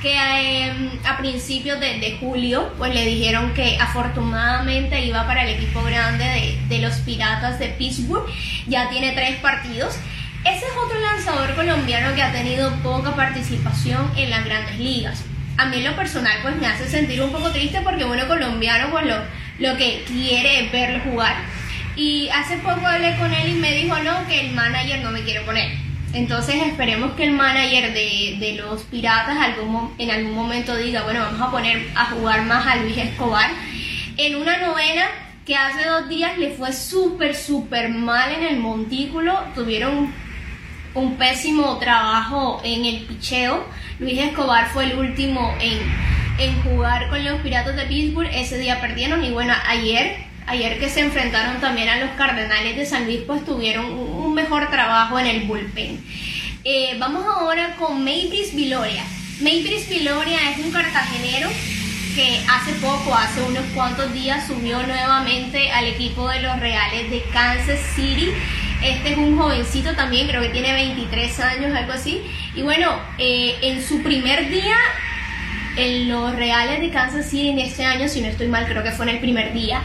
que 0.03 0.15
em, 0.15 0.91
a 1.05 1.17
principios 1.17 1.81
de, 1.81 2.19
julio 2.21 2.73
pues 2.77 2.95
le 2.95 3.07
dijeron 3.07 3.55
que 3.55 3.79
afortunadamente 3.81 5.03
iba 5.05 5.27
para 5.27 5.45
el 5.45 5.55
equipo 5.57 5.83
grande 5.83 6.59
de, 6.69 6.79
los 6.81 6.97
Piratas 6.97 7.59
de 7.59 7.69
Pittsburgh. 7.69 8.27
Ya 8.67 8.91
tiene 8.91 9.13
tres 9.13 9.37
partidos. 9.37 9.97
Ese 10.45 10.67
es 10.67 10.73
otro 10.85 11.01
lanzador 11.01 11.55
colombiano 11.55 12.15
que 12.15 12.23
ha 12.23 12.33
tenido 12.33 12.71
poca 12.83 13.17
participación 13.17 14.11
en 14.17 14.29
las 14.29 14.45
grandes 14.45 14.79
ligas 14.79 15.25
a 15.57 15.67
mí 15.67 15.83
lo 15.83 15.95
personal 15.95 16.37
pues 16.43 16.57
me 16.57 16.67
hace 16.67 16.89
sentir 16.89 17.23
un 17.23 17.31
poco 17.31 17.51
triste 17.53 17.81
porque 17.83 18.05
uno 18.05 18.27
colombiano 18.27 18.91
pues 18.91 19.07
lo, 19.07 19.15
lo 19.59 19.77
que 19.77 20.05
quiere 20.07 20.69
verlo 20.71 21.01
jugar. 21.11 21.37
Y 21.97 22.29
hace 22.31 22.57
poco 22.59 22.87
hablé 22.87 23.17
con 23.17 23.33
él 23.33 23.51
y 23.51 23.55
me 23.55 23.73
dijo 23.73 23.97
no, 23.99 24.27
que 24.27 24.41
el 24.41 24.53
manager 24.53 25.01
no 25.03 25.11
me 25.11 25.23
quiere 25.23 25.41
poner. 25.43 25.73
Entonces 26.13 26.57
esperemos 26.67 27.13
que 27.15 27.25
el 27.25 27.33
manager 27.33 27.93
de, 27.93 28.37
de 28.39 28.53
los 28.55 28.83
piratas 28.85 29.37
algún, 29.37 29.95
en 29.99 30.11
algún 30.11 30.35
momento 30.35 30.77
diga, 30.77 31.03
bueno, 31.03 31.21
vamos 31.21 31.41
a 31.41 31.51
poner 31.51 31.89
a 31.97 32.07
jugar 32.07 32.43
más 32.43 32.67
a 32.67 32.77
Luis 32.77 32.97
Escobar. 32.97 33.51
En 34.17 34.37
una 34.37 34.59
novena 34.59 35.07
que 35.45 35.57
hace 35.57 35.89
dos 35.89 36.09
días 36.09 36.39
le 36.39 36.51
fue 36.51 36.73
súper, 36.73 37.35
súper 37.35 37.89
mal 37.89 38.33
en 38.33 38.45
el 38.45 38.59
montículo, 38.59 39.41
tuvieron 39.55 40.13
un 40.95 41.17
pésimo 41.17 41.79
trabajo 41.79 42.61
en 42.65 42.85
el 42.85 43.01
picheo 43.03 43.67
Luis 43.99 44.19
Escobar 44.19 44.69
fue 44.71 44.87
el 44.87 44.99
último 44.99 45.55
en, 45.61 45.79
en 46.39 46.63
jugar 46.63 47.09
con 47.09 47.25
los 47.25 47.41
Piratas 47.41 47.77
de 47.77 47.85
Pittsburgh. 47.85 48.29
Ese 48.33 48.59
día 48.59 48.81
perdieron 48.81 49.25
y 49.25 49.31
bueno, 49.31 49.55
ayer, 49.67 50.17
ayer 50.47 50.79
que 50.79 50.91
se 50.91 51.01
enfrentaron 51.01 51.61
también 51.61 51.89
a 51.89 51.97
los 51.97 52.11
Cardenales 52.11 52.77
de 52.77 52.87
San 52.87 53.05
Luis, 53.05 53.21
pues 53.27 53.45
tuvieron 53.45 53.87
un 53.87 54.35
mejor 54.35 54.71
trabajo 54.71 55.19
en 55.19 55.27
el 55.27 55.43
bullpen. 55.43 56.05
Eh, 56.65 56.97
vamos 56.99 57.25
ahora 57.27 57.77
con 57.77 58.03
Mavis 58.03 58.55
Viloria. 58.55 59.05
Mavis 59.41 59.89
Viloria 59.89 60.51
es 60.51 60.59
un 60.59 60.71
cartagenero 60.71 61.51
que 62.15 62.41
hace 62.49 62.73
poco, 62.75 63.15
hace 63.15 63.43
unos 63.43 63.65
cuantos 63.75 64.13
días, 64.13 64.47
subió 64.47 64.81
nuevamente 64.87 65.73
al 65.73 65.87
equipo 65.87 66.29
de 66.29 66.41
los 66.41 66.59
Reales 66.61 67.11
de 67.11 67.23
Kansas 67.33 67.81
City. 67.95 68.31
Este 68.83 69.13
es 69.13 69.17
un 69.19 69.37
jovencito 69.37 69.95
también, 69.95 70.29
creo 70.29 70.41
que 70.43 70.51
tiene 70.51 70.73
23 70.73 71.41
años, 71.41 71.75
algo 71.75 71.93
así. 71.93 72.23
Y 72.55 72.63
bueno, 72.63 72.99
eh, 73.19 73.57
en 73.63 73.83
su 73.83 74.03
primer 74.03 74.49
día 74.49 74.77
en 75.77 76.09
los 76.09 76.35
Reales 76.35 76.81
de 76.81 76.91
Kansas 76.91 77.29
City 77.29 77.51
en 77.51 77.59
este 77.59 77.85
año, 77.85 78.09
si 78.09 78.21
no 78.21 78.29
estoy 78.29 78.49
mal, 78.49 78.67
creo 78.67 78.83
que 78.83 78.93
fue 78.93 79.07
en 79.07 79.17
el 79.17 79.21
primer 79.21 79.53
día, 79.53 79.83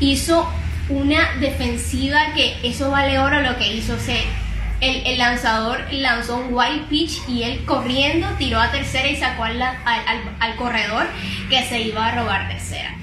hizo 0.00 0.48
una 0.88 1.34
defensiva 1.40 2.32
que 2.34 2.56
eso 2.62 2.90
vale 2.90 3.18
oro 3.18 3.40
lo 3.40 3.56
que 3.56 3.72
hizo. 3.72 3.98
se 3.98 4.22
el, 4.80 5.18
lanzador 5.18 5.84
lanzó 5.92 6.36
un 6.36 6.52
wild 6.52 6.88
pitch 6.88 7.22
y 7.28 7.42
él 7.42 7.64
corriendo 7.64 8.28
tiró 8.38 8.60
a 8.60 8.70
tercera 8.70 9.08
y 9.08 9.16
sacó 9.16 9.44
al, 9.44 9.60
al, 9.62 10.56
corredor 10.56 11.06
que 11.48 11.62
se 11.62 11.80
iba 11.80 12.06
a 12.06 12.14
robar 12.14 12.48
tercera. 12.48 12.94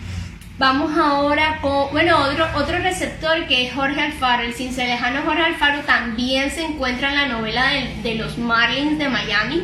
Vamos 0.58 0.96
ahora 0.96 1.58
con, 1.60 1.90
bueno, 1.92 2.20
otro, 2.20 2.48
otro 2.56 2.78
receptor 2.78 3.48
que 3.48 3.66
es 3.66 3.74
Jorge 3.74 4.00
Alfaro. 4.00 4.44
El 4.44 4.54
cincelejano 4.54 5.24
Jorge 5.26 5.42
Alfaro 5.42 5.80
también 5.82 6.52
se 6.52 6.64
encuentra 6.64 7.10
en 7.10 7.16
la 7.16 7.28
novela 7.28 7.72
de, 8.04 8.16
los 8.16 8.38
Marlins 8.38 9.00
de 9.00 9.10
Miami. 9.10 9.64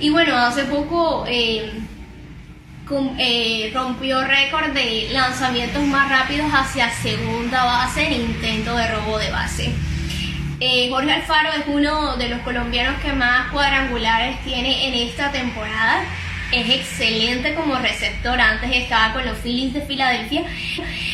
Y 0.00 0.08
bueno, 0.08 0.34
hace 0.38 0.64
poco 0.64 1.26
eh, 1.28 1.70
eh, 3.18 3.70
rompió 3.74 4.24
récord 4.24 4.72
de 4.72 5.08
lanzamientos 5.12 5.82
más 5.84 6.08
rápidos 6.08 6.50
hacia 6.52 6.90
segunda 6.90 7.64
base 7.64 8.06
en 8.06 8.12
intento 8.14 8.76
de 8.76 8.88
robo 8.88 9.18
de 9.18 9.30
base. 9.30 9.72
Eh, 10.60 10.88
Jorge 10.90 11.12
Alfaro 11.12 11.50
es 11.50 11.64
uno 11.66 12.16
de 12.16 12.28
los 12.28 12.40
colombianos 12.40 13.00
que 13.00 13.12
más 13.12 13.50
cuadrangulares 13.50 14.42
tiene 14.44 14.88
en 14.88 15.08
esta 15.08 15.30
temporada 15.30 16.04
es 16.52 16.68
excelente 16.68 17.54
como 17.54 17.76
receptor. 17.76 18.40
Antes 18.40 18.70
estaba 18.72 19.12
con 19.12 19.24
los 19.24 19.38
Phillies 19.38 19.72
de 19.72 19.82
Filadelfia. 19.82 20.44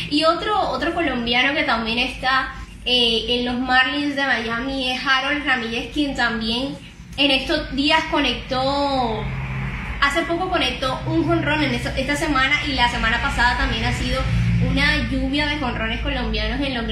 Y 0.09 0.23
otro, 0.23 0.59
otro 0.69 0.93
colombiano 0.93 1.53
que 1.53 1.63
también 1.63 1.99
está 1.99 2.53
eh, 2.85 3.25
en 3.29 3.45
los 3.45 3.59
Marlins 3.59 4.15
de 4.15 4.23
Miami 4.23 4.91
es 4.91 5.01
Harold 5.05 5.45
Ramírez, 5.45 5.91
quien 5.93 6.15
también 6.15 6.75
en 7.17 7.31
estos 7.31 7.75
días 7.75 8.03
conectó, 8.11 9.23
hace 10.01 10.23
poco 10.23 10.49
conectó 10.49 10.99
un 11.05 11.25
jonrón 11.25 11.63
en 11.63 11.73
esta 11.73 12.15
semana 12.15 12.55
y 12.67 12.73
la 12.73 12.89
semana 12.89 13.21
pasada 13.21 13.57
también 13.57 13.85
ha 13.85 13.93
sido 13.93 14.21
una 14.69 15.09
lluvia 15.09 15.47
de 15.47 15.57
jonrones 15.57 16.01
colombianos 16.01 16.59
en, 16.61 16.73
las 16.73 16.87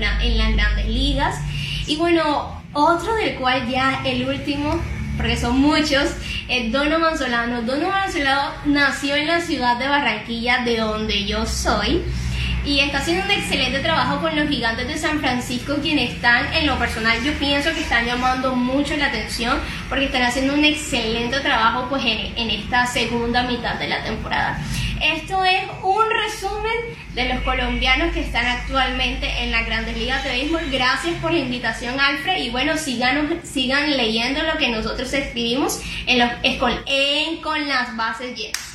grandes 0.56 0.86
ligas. 0.88 1.40
Y 1.88 1.98
bueno, 1.98 2.62
otro 2.74 3.16
del 3.16 3.36
cual 3.36 3.68
ya 3.68 4.02
el 4.06 4.28
último 4.28 4.80
porque 5.18 5.38
son 5.38 5.60
muchos, 5.60 6.12
es 6.50 6.72
Donovan 6.72 7.18
Solano. 7.18 7.62
Donovan 7.62 8.12
Solano 8.12 8.52
nació 8.66 9.16
en 9.16 9.28
la 9.28 9.40
ciudad 9.40 9.78
de 9.78 9.88
Barranquilla, 9.88 10.64
de 10.66 10.78
donde 10.78 11.26
yo 11.26 11.46
soy, 11.46 12.04
y 12.66 12.80
está 12.80 12.98
haciendo 12.98 13.26
un 13.26 13.32
excelente 13.32 13.80
trabajo 13.80 14.20
con 14.22 14.36
los 14.36 14.50
gigantes 14.50 14.88
de 14.88 14.98
San 14.98 15.20
Francisco, 15.20 15.76
quienes 15.82 16.16
están, 16.16 16.52
en 16.54 16.66
lo 16.66 16.78
personal, 16.80 17.22
yo 17.24 17.34
pienso 17.34 17.72
que 17.74 17.82
están 17.82 18.06
llamando 18.06 18.56
mucho 18.56 18.98
la 18.98 19.08
atención, 19.08 19.60
porque 19.88 20.06
están 20.06 20.24
haciendo 20.24 20.54
un 20.54 20.66
excelente 20.66 21.40
trabajo 21.42 21.88
pues, 21.90 22.04
en, 22.04 22.38
en 22.38 22.50
esta 22.50 22.88
segunda 22.88 23.44
mitad 23.44 23.76
de 23.76 23.88
la 23.88 24.04
temporada. 24.04 24.60
Esto 25.02 25.44
es 25.44 25.64
un 25.84 26.06
resumen 26.10 26.74
de 27.14 27.30
los 27.30 27.44
colombianos 27.44 28.14
que 28.14 28.22
están 28.22 28.46
actualmente 28.46 29.44
en 29.44 29.52
las 29.52 29.66
grandes 29.66 29.98
ligas 29.98 30.24
de 30.24 30.32
béisbol. 30.32 30.72
Gracias 30.72 31.16
por 31.22 31.32
la 31.32 31.40
invitación, 31.40 32.00
Alfred. 32.00 32.42
Y 32.42 32.50
bueno, 32.50 32.78
sigan, 32.78 33.42
sigan 33.44 33.96
leyendo 33.96 34.42
lo 34.44 34.58
que 34.58 34.70
nosotros 34.70 35.12
escribimos 35.14 35.82
en, 36.08 36.20
los, 36.20 36.30
las 37.68 37.96
bases 37.96 38.36
llenas. 38.36 38.75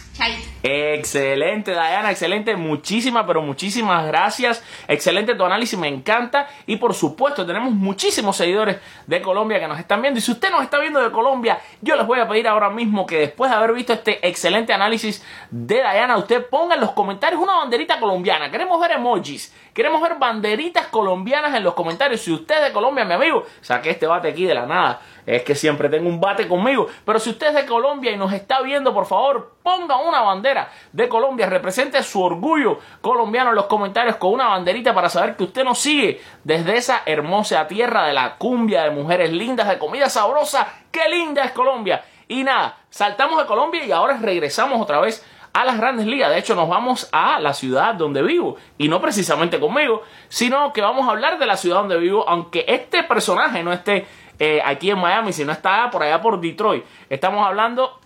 Excelente, 0.62 1.72
Diana, 1.72 2.10
excelente. 2.10 2.54
Muchísimas, 2.56 3.24
pero 3.26 3.40
muchísimas 3.40 4.06
gracias. 4.06 4.62
Excelente 4.86 5.34
tu 5.34 5.44
análisis, 5.44 5.78
me 5.78 5.88
encanta. 5.88 6.48
Y 6.66 6.76
por 6.76 6.94
supuesto, 6.94 7.46
tenemos 7.46 7.72
muchísimos 7.72 8.36
seguidores 8.36 8.78
de 9.06 9.22
Colombia 9.22 9.58
que 9.58 9.68
nos 9.68 9.78
están 9.78 10.02
viendo. 10.02 10.18
Y 10.18 10.22
si 10.22 10.32
usted 10.32 10.50
nos 10.50 10.62
está 10.62 10.78
viendo 10.78 11.00
de 11.00 11.10
Colombia, 11.10 11.58
yo 11.80 11.96
les 11.96 12.06
voy 12.06 12.20
a 12.20 12.28
pedir 12.28 12.46
ahora 12.46 12.70
mismo 12.70 13.06
que 13.06 13.18
después 13.18 13.50
de 13.50 13.56
haber 13.56 13.72
visto 13.72 13.92
este 13.92 14.26
excelente 14.26 14.72
análisis 14.72 15.24
de 15.50 15.76
Diana, 15.76 16.16
usted 16.16 16.46
ponga 16.46 16.74
en 16.74 16.80
los 16.80 16.92
comentarios 16.92 17.40
una 17.40 17.54
banderita 17.54 17.98
colombiana. 17.98 18.50
Queremos 18.50 18.80
ver 18.80 18.92
emojis, 18.92 19.54
queremos 19.74 20.00
ver 20.00 20.16
banderitas 20.16 20.86
colombianas 20.86 21.54
en 21.54 21.64
los 21.64 21.74
comentarios. 21.74 22.20
Si 22.20 22.32
usted 22.32 22.56
es 22.56 22.64
de 22.64 22.72
Colombia, 22.72 23.04
mi 23.04 23.14
amigo, 23.14 23.44
saque 23.60 23.90
este 23.90 24.06
bate 24.06 24.28
aquí 24.28 24.44
de 24.44 24.54
la 24.54 24.66
nada 24.66 25.00
es 25.26 25.42
que 25.42 25.54
siempre 25.54 25.88
tengo 25.88 26.08
un 26.08 26.20
bate 26.20 26.48
conmigo. 26.48 26.88
Pero 27.04 27.18
si 27.18 27.30
usted 27.30 27.48
es 27.48 27.54
de 27.54 27.66
Colombia 27.66 28.10
y 28.10 28.16
nos 28.16 28.32
está 28.32 28.60
viendo, 28.62 28.92
por 28.92 29.06
favor, 29.06 29.54
ponga 29.62 29.96
una 29.96 30.20
bandera 30.22 30.70
de 30.92 31.08
Colombia, 31.08 31.46
represente 31.46 32.02
su 32.02 32.22
orgullo 32.22 32.78
colombiano 33.00 33.50
en 33.50 33.56
los 33.56 33.66
comentarios 33.66 34.16
con 34.16 34.32
una 34.32 34.48
banderita 34.48 34.94
para 34.94 35.08
saber 35.08 35.36
que 35.36 35.44
usted 35.44 35.64
nos 35.64 35.78
sigue 35.78 36.20
desde 36.44 36.76
esa 36.76 37.02
hermosa 37.06 37.66
tierra 37.66 38.06
de 38.06 38.12
la 38.12 38.36
cumbia, 38.36 38.84
de 38.84 38.90
mujeres 38.90 39.32
lindas, 39.32 39.68
de 39.68 39.78
comida 39.78 40.08
sabrosa. 40.08 40.66
¡Qué 40.90 41.08
linda 41.08 41.44
es 41.44 41.52
Colombia! 41.52 42.02
Y 42.26 42.44
nada, 42.44 42.78
saltamos 42.90 43.38
de 43.38 43.46
Colombia 43.46 43.84
y 43.84 43.90
ahora 43.90 44.16
regresamos 44.20 44.80
otra 44.80 45.00
vez 45.00 45.24
a 45.52 45.64
las 45.64 45.78
grandes 45.78 46.06
ligas. 46.06 46.30
De 46.30 46.38
hecho, 46.38 46.54
nos 46.54 46.68
vamos 46.68 47.08
a 47.12 47.40
la 47.40 47.52
ciudad 47.52 47.94
donde 47.94 48.22
vivo. 48.22 48.56
Y 48.78 48.88
no 48.88 49.00
precisamente 49.00 49.58
conmigo, 49.58 50.02
sino 50.28 50.72
que 50.72 50.80
vamos 50.80 51.08
a 51.08 51.10
hablar 51.10 51.38
de 51.38 51.46
la 51.46 51.56
ciudad 51.56 51.78
donde 51.78 51.98
vivo, 51.98 52.28
aunque 52.28 52.64
este 52.68 53.02
personaje 53.02 53.62
no 53.62 53.72
esté 53.72 54.06
eh, 54.38 54.62
aquí 54.64 54.90
en 54.90 54.98
Miami, 54.98 55.32
sino 55.32 55.52
está 55.52 55.90
por 55.90 56.02
allá 56.02 56.20
por 56.20 56.40
Detroit. 56.40 56.84
Estamos 57.08 57.46
hablando 57.46 58.00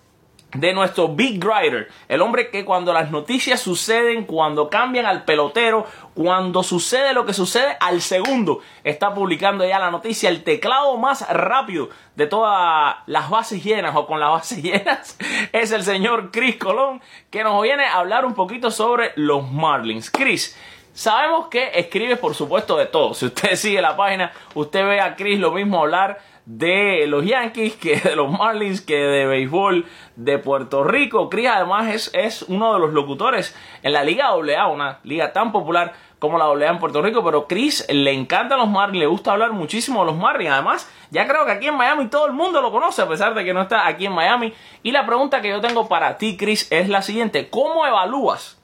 de 0.55 0.73
nuestro 0.73 1.09
Big 1.09 1.38
Grider, 1.38 1.88
el 2.09 2.23
hombre 2.23 2.51
que 2.51 2.64
cuando 2.64 2.93
las 2.93 3.11
noticias 3.11 3.61
suceden, 3.61 4.25
cuando 4.25 4.71
cambian 4.71 5.07
al 5.07 5.25
pelotero, 5.25 5.87
cuando 6.14 6.62
sucede 6.62 7.12
lo 7.12 7.27
que 7.27 7.33
sucede 7.33 7.77
al 7.81 8.01
segundo, 8.01 8.61
está 8.85 9.12
publicando 9.14 9.67
ya 9.67 9.79
la 9.79 9.90
noticia, 9.90 10.29
el 10.29 10.45
teclado 10.45 10.97
más 10.97 11.29
rápido 11.29 11.88
de 12.14 12.27
todas 12.27 12.97
las 13.07 13.29
bases 13.31 13.62
llenas 13.62 13.95
o 13.97 14.07
con 14.07 14.21
las 14.21 14.31
bases 14.31 14.62
llenas, 14.62 15.19
es 15.53 15.73
el 15.73 15.83
señor 15.83 16.31
Chris 16.31 16.57
Colón, 16.57 17.03
que 17.31 17.45
nos 17.45 17.61
viene 17.62 17.85
a 17.85 17.99
hablar 17.99 18.25
un 18.25 18.35
poquito 18.35 18.71
sobre 18.71 19.12
los 19.17 19.51
Marlins. 19.51 20.11
Chris, 20.11 20.57
sabemos 20.93 21.49
que 21.49 21.73
escribe 21.75 22.17
por 22.17 22.35
supuesto 22.35 22.77
de 22.77 22.87
todo. 22.87 23.14
Si 23.14 23.27
usted 23.27 23.55
sigue 23.57 23.83
la 23.83 23.97
página, 23.97 24.33
usted 24.55 24.87
ve 24.87 25.01
a 25.01 25.17
Chris 25.17 25.38
lo 25.38 25.51
mismo 25.51 25.81
hablar 25.81 26.21
de 26.46 27.07
los 27.07 27.24
Yankees, 27.24 27.76
que 27.76 27.96
de 27.96 28.16
los 28.16 28.30
Marlins, 28.30 28.80
que 28.80 28.96
de 28.96 29.26
béisbol 29.26 29.87
de 30.16 30.38
Puerto 30.38 30.85
Rico. 30.85 31.30
Chris 31.30 31.48
además 31.48 31.88
es, 31.94 32.11
es 32.14 32.42
uno 32.42 32.74
de 32.74 32.80
los 32.80 32.92
locutores 32.92 33.57
en 33.83 33.92
la 33.92 34.04
Liga 34.04 34.28
AA, 34.28 34.68
una 34.68 35.00
liga 35.04 35.33
tan 35.33 35.52
popular 35.52 35.94
como 36.18 36.38
la 36.38 36.46
AA 36.46 36.70
en 36.70 36.78
Puerto 36.78 37.02
Rico, 37.02 37.22
pero 37.22 37.46
Chris 37.46 37.87
le 37.90 38.12
encantan 38.12 38.59
los 38.59 38.68
Marlins, 38.68 39.00
le 39.00 39.07
gusta 39.07 39.33
hablar 39.33 39.52
muchísimo 39.52 40.00
de 40.00 40.07
los 40.07 40.16
Marlins. 40.16 40.52
Además, 40.52 40.90
ya 41.11 41.26
creo 41.26 41.44
que 41.44 41.52
aquí 41.52 41.66
en 41.66 41.76
Miami 41.76 42.07
todo 42.07 42.26
el 42.26 42.33
mundo 42.33 42.62
lo 42.62 42.72
conoce, 42.72 43.02
a 43.02 43.09
pesar 43.09 43.35
de 43.35 43.44
que 43.44 43.52
no 43.52 43.62
está 43.62 43.87
aquí 43.87 44.07
en 44.07 44.12
Miami. 44.12 44.54
Y 44.83 44.92
la 44.92 45.07
pregunta 45.07 45.42
que 45.42 45.50
yo 45.50 45.61
tengo 45.61 45.88
para 45.88 46.16
ti, 46.16 46.37
Chris, 46.37 46.70
es 46.70 46.88
la 46.88 47.02
siguiente. 47.02 47.50
¿Cómo 47.50 47.87
evalúas 47.87 48.61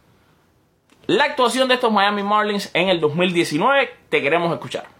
la 1.06 1.24
actuación 1.24 1.68
de 1.68 1.74
estos 1.74 1.92
Miami 1.92 2.22
Marlins 2.22 2.70
en 2.74 2.88
el 2.88 3.00
2019? 3.00 3.90
Te 4.08 4.22
queremos 4.22 4.52
escuchar. 4.52 4.99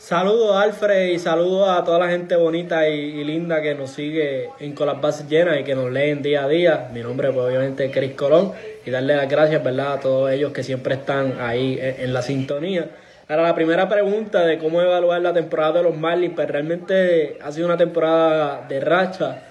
Saludos 0.00 0.56
Alfred 0.56 1.08
y 1.10 1.18
saludos 1.18 1.68
a 1.68 1.84
toda 1.84 1.98
la 1.98 2.08
gente 2.08 2.34
bonita 2.34 2.88
y, 2.88 3.22
linda 3.22 3.60
que 3.60 3.74
nos 3.74 3.90
sigue 3.90 4.48
en 4.58 4.74
Con 4.74 4.86
las 4.86 4.98
Bases 4.98 5.28
Llenas 5.28 5.60
y 5.60 5.62
que 5.62 5.74
nos 5.74 5.92
leen 5.92 6.22
día 6.22 6.44
a 6.44 6.48
día. 6.48 6.88
Mi 6.94 7.02
nombre 7.02 7.30
pues 7.30 7.46
obviamente 7.46 7.84
es 7.84 7.92
Chris 7.92 8.14
Colón 8.14 8.52
y 8.86 8.90
darle 8.90 9.14
las 9.14 9.28
gracias 9.28 9.62
¿verdad? 9.62 9.92
a 9.92 10.00
todos 10.00 10.30
ellos 10.30 10.54
que 10.54 10.62
siempre 10.62 10.94
están 10.94 11.34
ahí 11.38 11.78
en, 11.78 12.14
la 12.14 12.22
sintonía. 12.22 12.86
Ahora 13.28 13.42
la 13.42 13.54
primera 13.54 13.90
pregunta 13.90 14.46
de 14.46 14.56
cómo 14.56 14.80
evaluar 14.80 15.20
la 15.20 15.34
temporada 15.34 15.74
de 15.74 15.82
los 15.82 15.96
Marlins, 15.98 16.32
pues 16.34 16.48
realmente 16.48 17.36
ha 17.42 17.52
sido 17.52 17.66
una 17.66 17.76
temporada 17.76 18.64
de 18.66 18.80
racha 18.80 19.42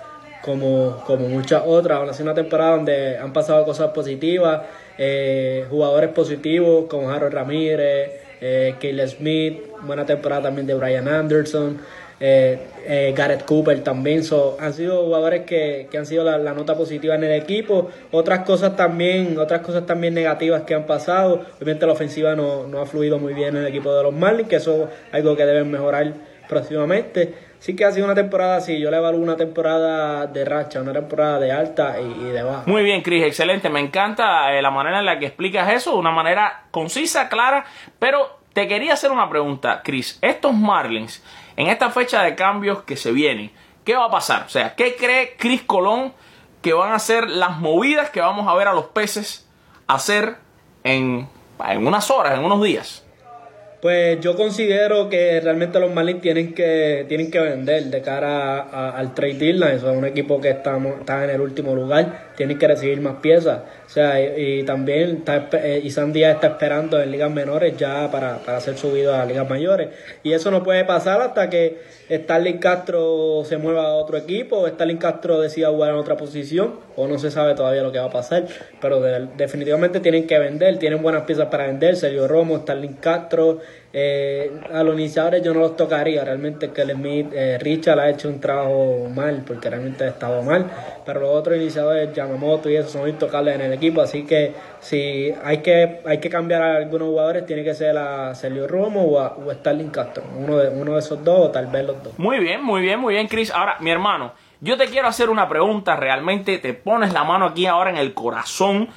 como, 0.41 1.03
como 1.05 1.29
muchas 1.29 1.62
otras. 1.63 2.09
Ha 2.09 2.13
sido 2.13 2.25
una 2.25 2.33
temporada 2.33 2.71
donde 2.71 3.19
han 3.19 3.33
pasado 3.33 3.63
cosas 3.65 3.91
positivas, 3.91 4.63
eh, 4.97 5.67
jugadores 5.69 6.09
positivos 6.09 6.85
como 6.89 7.12
Harold 7.12 7.35
Ramírez 7.35 8.18
eh, 8.41 9.08
Smith, 9.08 9.62
buena 9.82 10.06
temporada 10.06 10.43
también 10.43 10.67
de 10.67 10.73
Brian 10.73 11.08
Anderson, 11.08 11.80
eh, 12.19 12.60
eh, 12.86 13.39
Cooper 13.45 13.82
también. 13.84 14.23
han 14.60 14.73
sido 14.73 15.06
jugadores 15.06 15.45
que, 15.45 15.88
han 15.97 16.06
sido 16.06 16.23
la, 16.23 16.54
nota 16.54 16.75
positiva 16.75 17.15
en 17.15 17.23
el 17.23 17.32
equipo. 17.32 17.89
Otras 18.12 18.39
cosas 18.39 18.75
también, 18.75 19.38
otras 19.38 19.62
cosas 19.62 19.86
también 19.86 20.13
negativas 20.13 20.63
que 20.63 20.75
han 20.75 20.86
pasado. 20.86 21.45
Obviamente 21.58 21.86
la 21.86 21.93
ofensiva 21.93 22.36
no, 22.36 22.67
no 22.67 22.82
ha 22.82 22.86
fluido 22.86 23.19
muy 23.19 23.34
bien 23.34 23.56
en 23.56 23.63
el 23.63 23.67
equipo 23.67 23.93
de 23.93 24.04
los 24.04 24.13
Marlins, 24.13 24.49
que 24.49 24.58
eso 24.58 24.89
es 25.08 25.13
algo 25.13 25.36
que 25.36 25.45
deben 25.45 25.71
mejorar 25.71 26.13
próximamente. 26.47 27.48
Sí 27.59 27.75
que 27.75 27.83
ha 27.83 27.91
sido 27.91 28.05
una 28.05 28.15
temporada 28.15 28.55
así, 28.55 28.79
yo 28.79 28.89
le 28.89 28.97
evalúo 28.97 29.19
una 29.19 29.35
temporada 29.35 30.27
de 30.27 30.45
racha, 30.45 30.81
una 30.81 30.93
temporada 30.93 31.39
de 31.39 31.51
alta 31.51 31.99
y, 31.99 32.23
de 32.23 32.41
baja. 32.41 32.63
Muy 32.65 32.83
bien, 32.83 33.01
Chris, 33.01 33.25
excelente. 33.25 33.69
Me 33.69 33.81
encanta 33.81 34.53
eh, 34.53 34.61
la 34.61 34.71
manera 34.71 34.99
en 34.99 35.05
la 35.05 35.19
que 35.19 35.25
explicas 35.25 35.69
eso, 35.73 35.97
una 35.97 36.11
manera 36.11 36.63
concisa, 36.71 37.27
clara, 37.27 37.65
pero 37.99 38.39
te 38.53 38.67
quería 38.69 38.93
hacer 38.93 39.11
una 39.11 39.29
pregunta, 39.29 39.81
Chris. 39.83 40.19
Estos 40.21 40.53
Marlins, 40.53 41.21
en 41.57 41.67
esta 41.67 41.89
fecha 41.89 42.23
de 42.23 42.33
cambios 42.33 42.83
que 42.83 42.95
se 42.95 43.11
vienen, 43.11 43.51
¿qué 43.83 43.93
va 43.93 44.05
a 44.05 44.11
pasar? 44.11 44.43
O 44.43 44.49
sea, 44.49 44.75
¿qué 44.75 44.95
cree 44.95 45.35
Chris 45.37 45.61
Colón 45.63 46.13
que 46.61 46.71
van 46.71 46.93
a 46.93 46.99
ser 46.99 47.29
las 47.29 47.59
movidas 47.59 48.09
que 48.09 48.21
vamos 48.21 48.47
a 48.47 48.53
ver 48.53 48.69
a 48.69 48.73
los 48.73 48.85
peces 48.85 49.49
hacer 49.87 50.37
en, 50.85 51.27
en 51.67 51.87
unas 51.87 52.09
horas, 52.09 52.37
en 52.37 52.45
unos 52.45 52.63
días? 52.63 53.05
Pues 53.81 54.19
yo 54.19 54.35
considero 54.35 55.07
que 55.07 55.39
realmente 55.39 55.79
los 55.79 55.93
Marlins 55.93 56.21
tienen 56.21 56.53
que 56.53 57.05
tienen 57.07 57.31
que 57.31 57.39
vender 57.39 57.85
de 57.85 58.01
cara 58.01 58.59
al 58.89 59.13
trade 59.13 59.35
deadline. 59.35 59.77
es 59.77 59.83
un 59.83 60.03
equipo 60.03 60.41
que 60.41 60.49
está, 60.49 60.77
está 60.77 61.23
en 61.23 61.29
el 61.29 61.39
último 61.39 61.73
lugar, 61.73 62.28
tienen 62.39 62.58
que 62.58 62.69
recibir 62.69 63.02
más 63.02 63.17
piezas. 63.17 63.63
O 63.86 63.89
sea, 63.89 64.17
y, 64.21 64.63
también 64.63 65.17
está, 65.17 65.49
eh, 65.62 65.82
Isan 65.84 66.13
Díaz 66.13 66.36
está 66.36 66.47
esperando 66.47 67.02
en 67.02 67.12
ligas 67.12 67.30
menores 67.30 67.75
ya 67.75 68.10
para, 68.10 68.38
para 68.38 68.62
ser 68.62 68.78
subido 68.78 69.13
a 69.13 69.25
ligas 69.25 69.49
mayores. 69.49 69.89
Y 70.23 70.32
eso 70.32 70.49
no 70.49 70.63
puede 70.63 70.86
pasar 70.86 71.19
hasta 71.19 71.49
que 71.49 71.80
Starling 72.10 72.60
Castro 72.60 73.43
se 73.43 73.58
mueva 73.58 73.88
a 73.88 73.93
otro 73.95 74.15
equipo, 74.15 74.65
Starling 74.69 74.99
Castro 74.99 75.41
decida 75.41 75.67
jugar 75.67 75.89
en 75.89 75.97
otra 75.97 76.15
posición, 76.15 76.80
o 76.95 77.10
no 77.10 77.19
se 77.19 77.30
sabe 77.30 77.56
todavía 77.56 77.84
lo 77.84 77.91
que 77.91 77.99
va 77.99 78.06
a 78.06 78.10
pasar, 78.10 78.47
pero 78.80 79.02
definitivamente 79.36 79.99
tienen 79.99 80.25
que 80.25 80.39
vender, 80.39 80.80
tienen 80.80 81.04
buenas 81.04 81.23
piezas 81.23 81.49
para 81.49 81.67
vender, 81.67 81.97
Sergio 81.97 82.25
Romo, 82.28 82.60
Starling 82.60 82.93
Castro, 82.93 83.60
eh, 83.91 84.52
a 84.71 84.84
los 84.84 84.93
iniciadores 84.93 85.41
yo 85.41 85.54
no 85.54 85.62
los 85.62 85.75
tocaría, 85.75 86.23
realmente 86.23 86.71
que 86.71 86.84
Smith, 86.84 87.32
eh, 87.34 87.58
Richard 87.60 87.99
ha 87.99 88.10
hecho 88.10 88.30
un 88.30 88.39
trabajo 88.39 89.08
mal, 89.13 89.43
porque 89.45 89.69
realmente 89.69 90.04
ha 90.04 90.10
estado 90.10 90.43
mal, 90.43 90.69
pero 91.06 91.21
los 91.21 91.30
otros 91.32 91.58
iniciadores, 91.58 92.13
Yamamoto 92.13 92.69
y 92.69 92.75
eso, 92.75 92.89
son 92.89 93.10
intocables 93.10 93.56
en 93.56 93.62
el 93.62 93.73
equipo, 93.73 94.02
así 94.02 94.25
que 94.25 94.54
si 94.80 95.34
hay 95.43 95.58
que 95.60 96.02
hay 96.06 96.19
que 96.19 96.30
cambiar 96.30 96.62
a 96.62 96.75
algunos 96.78 97.08
jugadores, 97.08 97.45
tiene 97.47 97.63
que 97.63 97.73
ser 97.73 97.97
a 97.97 98.36
Sergio 98.36 98.67
Romo 98.67 99.04
o 99.04 99.19
a, 99.19 99.36
o 99.38 99.52
Starling 99.52 99.89
Castro, 99.89 100.23
uno 100.38 100.58
de, 100.58 100.69
uno 100.69 100.93
de 100.93 100.99
esos 100.99 101.23
dos 101.23 101.47
o 101.47 101.49
tal 101.49 101.67
vez 101.67 101.86
los 101.86 102.04
dos. 102.04 102.19
Muy 102.19 102.39
bien, 102.39 102.63
muy 102.63 102.82
bien, 102.82 102.99
muy 102.99 103.15
bien, 103.15 103.28
Chris. 103.28 103.52
Ahora, 103.52 103.78
mi 103.80 103.89
hermano, 103.89 104.34
yo 104.62 104.78
te 104.78 104.86
quiero 104.86 105.08
hacer 105.08 105.30
una 105.30 105.49
pregunta, 105.49 105.95
realmente 105.95 106.60
te 106.60 106.73
pones 106.73 107.12
la 107.12 107.23
mano 107.23 107.45
aquí 107.45 107.65
ahora 107.65 107.89
en 107.89 107.97
el 107.97 108.13
corazón 108.13 108.89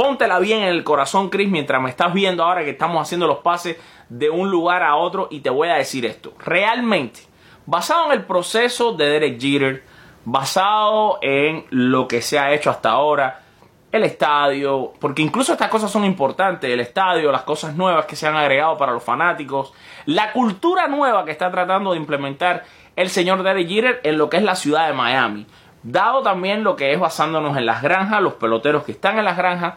Póntela 0.00 0.38
bien 0.38 0.62
en 0.62 0.68
el 0.68 0.82
corazón, 0.82 1.28
Chris, 1.28 1.50
mientras 1.50 1.78
me 1.82 1.90
estás 1.90 2.14
viendo 2.14 2.42
ahora 2.42 2.64
que 2.64 2.70
estamos 2.70 3.02
haciendo 3.02 3.26
los 3.26 3.40
pases 3.40 3.76
de 4.08 4.30
un 4.30 4.50
lugar 4.50 4.82
a 4.82 4.96
otro 4.96 5.28
y 5.30 5.40
te 5.40 5.50
voy 5.50 5.68
a 5.68 5.74
decir 5.74 6.06
esto. 6.06 6.32
Realmente, 6.38 7.20
basado 7.66 8.06
en 8.06 8.12
el 8.12 8.24
proceso 8.24 8.94
de 8.94 9.04
Derek 9.10 9.38
Jeter, 9.38 9.84
basado 10.24 11.18
en 11.20 11.66
lo 11.68 12.08
que 12.08 12.22
se 12.22 12.38
ha 12.38 12.54
hecho 12.54 12.70
hasta 12.70 12.92
ahora, 12.92 13.42
el 13.92 14.04
estadio, 14.04 14.94
porque 15.00 15.20
incluso 15.20 15.52
estas 15.52 15.68
cosas 15.68 15.90
son 15.90 16.06
importantes, 16.06 16.70
el 16.70 16.80
estadio, 16.80 17.30
las 17.30 17.42
cosas 17.42 17.76
nuevas 17.76 18.06
que 18.06 18.16
se 18.16 18.26
han 18.26 18.36
agregado 18.36 18.78
para 18.78 18.92
los 18.92 19.04
fanáticos, 19.04 19.74
la 20.06 20.32
cultura 20.32 20.88
nueva 20.88 21.26
que 21.26 21.32
está 21.32 21.50
tratando 21.50 21.90
de 21.90 21.98
implementar 21.98 22.64
el 22.96 23.10
señor 23.10 23.42
Derek 23.42 23.68
Jeter 23.68 24.00
en 24.02 24.16
lo 24.16 24.30
que 24.30 24.38
es 24.38 24.42
la 24.44 24.54
ciudad 24.54 24.86
de 24.86 24.94
Miami. 24.94 25.46
Dado 25.82 26.22
también 26.22 26.64
lo 26.64 26.74
que 26.74 26.94
es 26.94 26.98
basándonos 26.98 27.58
en 27.58 27.66
las 27.66 27.82
granjas, 27.82 28.22
los 28.22 28.34
peloteros 28.34 28.84
que 28.84 28.92
están 28.92 29.18
en 29.18 29.26
las 29.26 29.36
granjas, 29.36 29.74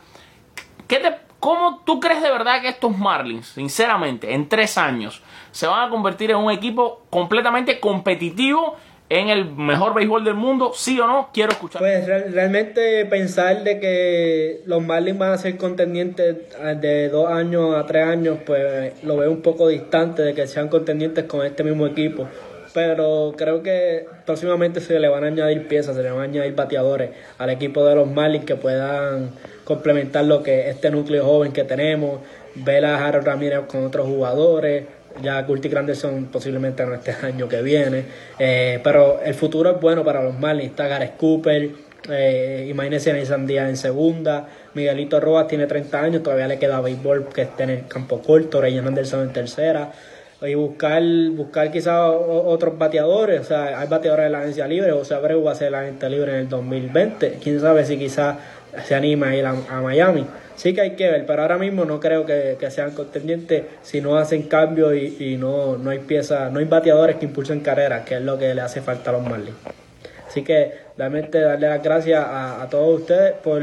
¿Cómo 1.43 1.81
tú 1.85 1.99
crees 1.99 2.21
de 2.21 2.31
verdad 2.31 2.61
que 2.61 2.69
estos 2.69 2.97
Marlins, 2.97 3.47
sinceramente, 3.47 4.33
en 4.33 4.47
tres 4.47 4.77
años, 4.77 5.21
se 5.51 5.67
van 5.67 5.87
a 5.87 5.89
convertir 5.89 6.31
en 6.31 6.37
un 6.37 6.49
equipo 6.49 7.01
completamente 7.09 7.81
competitivo 7.81 8.77
en 9.09 9.27
el 9.27 9.51
mejor 9.51 9.93
béisbol 9.93 10.23
del 10.23 10.35
mundo? 10.35 10.71
¿Sí 10.73 10.97
o 11.01 11.05
no? 11.05 11.31
Quiero 11.33 11.51
escuchar. 11.51 11.81
Pues 11.81 12.07
realmente 12.07 13.05
pensar 13.07 13.61
de 13.63 13.77
que 13.77 14.61
los 14.65 14.81
Marlins 14.81 15.19
van 15.19 15.33
a 15.33 15.37
ser 15.37 15.57
contendientes 15.57 16.37
de 16.79 17.09
dos 17.09 17.29
años 17.29 17.75
a 17.75 17.85
tres 17.85 18.07
años, 18.07 18.37
pues 18.45 19.03
lo 19.03 19.17
veo 19.17 19.29
un 19.29 19.41
poco 19.41 19.67
distante 19.67 20.21
de 20.21 20.33
que 20.33 20.47
sean 20.47 20.69
contendientes 20.69 21.25
con 21.25 21.45
este 21.45 21.65
mismo 21.65 21.85
equipo 21.85 22.25
pero 22.73 23.33
creo 23.37 23.61
que 23.61 24.05
próximamente 24.25 24.81
se 24.81 24.99
le 24.99 25.07
van 25.07 25.23
a 25.23 25.27
añadir 25.27 25.67
piezas, 25.67 25.95
se 25.95 26.03
le 26.03 26.11
van 26.11 26.21
a 26.21 26.23
añadir 26.23 26.55
bateadores 26.55 27.11
al 27.37 27.49
equipo 27.49 27.85
de 27.85 27.95
los 27.95 28.09
Marlins 28.09 28.45
que 28.45 28.55
puedan 28.55 29.31
complementar 29.63 30.25
lo 30.25 30.43
que 30.43 30.69
este 30.69 30.89
núcleo 30.89 31.23
joven 31.23 31.51
que 31.51 31.63
tenemos, 31.63 32.19
ver 32.55 32.85
a 32.85 33.05
Harold 33.05 33.25
Ramírez 33.25 33.61
con 33.67 33.85
otros 33.85 34.07
jugadores, 34.07 34.85
ya 35.21 35.45
Curtis 35.45 35.71
Granderson 35.71 36.25
posiblemente 36.25 36.85
no 36.85 36.95
este 36.95 37.11
año 37.25 37.47
que 37.47 37.61
viene, 37.61 38.05
eh, 38.39 38.79
pero 38.83 39.21
el 39.23 39.33
futuro 39.35 39.71
es 39.71 39.79
bueno 39.79 40.03
para 40.03 40.23
los 40.23 40.37
Marlins, 40.37 40.71
está 40.71 40.87
Gareth 40.87 41.17
Cooper, 41.17 41.69
eh, 42.09 42.67
imagínense 42.69 43.11
a 43.11 43.25
Sandía 43.25 43.69
en 43.69 43.77
segunda, 43.77 44.47
Miguelito 44.73 45.19
Rojas 45.19 45.47
tiene 45.47 45.67
30 45.67 46.01
años, 46.01 46.23
todavía 46.23 46.47
le 46.47 46.59
queda 46.59 46.81
béisbol 46.81 47.29
que 47.33 47.43
está 47.43 47.63
en 47.63 47.69
el 47.69 47.87
campo 47.87 48.21
corto, 48.21 48.59
Ryan 48.59 48.87
Anderson 48.87 49.21
en 49.21 49.33
tercera, 49.33 49.91
y 50.45 50.55
buscar 50.55 51.01
buscar 51.35 51.71
quizás 51.71 51.99
otros 52.01 52.77
bateadores, 52.77 53.41
o 53.41 53.43
sea, 53.43 53.79
hay 53.79 53.87
bateadores 53.87 54.25
de 54.25 54.29
la 54.29 54.39
agencia 54.39 54.67
libre, 54.67 54.91
o 54.91 55.05
sea, 55.05 55.17
Abreu 55.17 55.43
va 55.43 55.51
a 55.51 55.55
ser 55.55 55.71
la 55.71 55.81
agencia 55.81 56.09
libre 56.09 56.31
en 56.33 56.37
el 56.39 56.49
2020, 56.49 57.39
quién 57.41 57.59
sabe 57.59 57.85
si 57.85 57.97
quizás 57.97 58.37
se 58.85 58.95
anima 58.95 59.29
a 59.29 59.35
ir 59.35 59.45
a, 59.45 59.81
Miami. 59.81 60.25
Sí 60.55 60.73
que 60.73 60.81
hay 60.81 60.91
que 60.91 61.09
ver, 61.09 61.25
pero 61.25 61.41
ahora 61.41 61.57
mismo 61.57 61.85
no 61.85 61.99
creo 61.99 62.25
que, 62.25 62.57
sean 62.69 62.91
contendientes 62.91 63.63
si 63.81 64.01
no 64.01 64.17
hacen 64.17 64.43
cambio 64.43 64.93
y, 64.93 65.37
no, 65.39 65.77
no 65.77 65.89
hay 65.89 65.99
piezas, 65.99 66.51
no 66.51 66.59
hay 66.59 66.65
bateadores 66.65 67.15
que 67.17 67.25
impulsen 67.25 67.61
carreras, 67.61 68.05
que 68.05 68.15
es 68.15 68.21
lo 68.21 68.37
que 68.37 68.53
le 68.53 68.61
hace 68.61 68.81
falta 68.81 69.09
a 69.09 69.13
los 69.13 69.23
Marlins. 69.23 69.57
Así 70.27 70.43
que 70.43 70.73
realmente 70.97 71.39
darle 71.39 71.69
las 71.69 71.83
gracias 71.83 72.23
a, 72.25 72.67
todos 72.69 73.01
ustedes 73.01 73.33
por, 73.43 73.61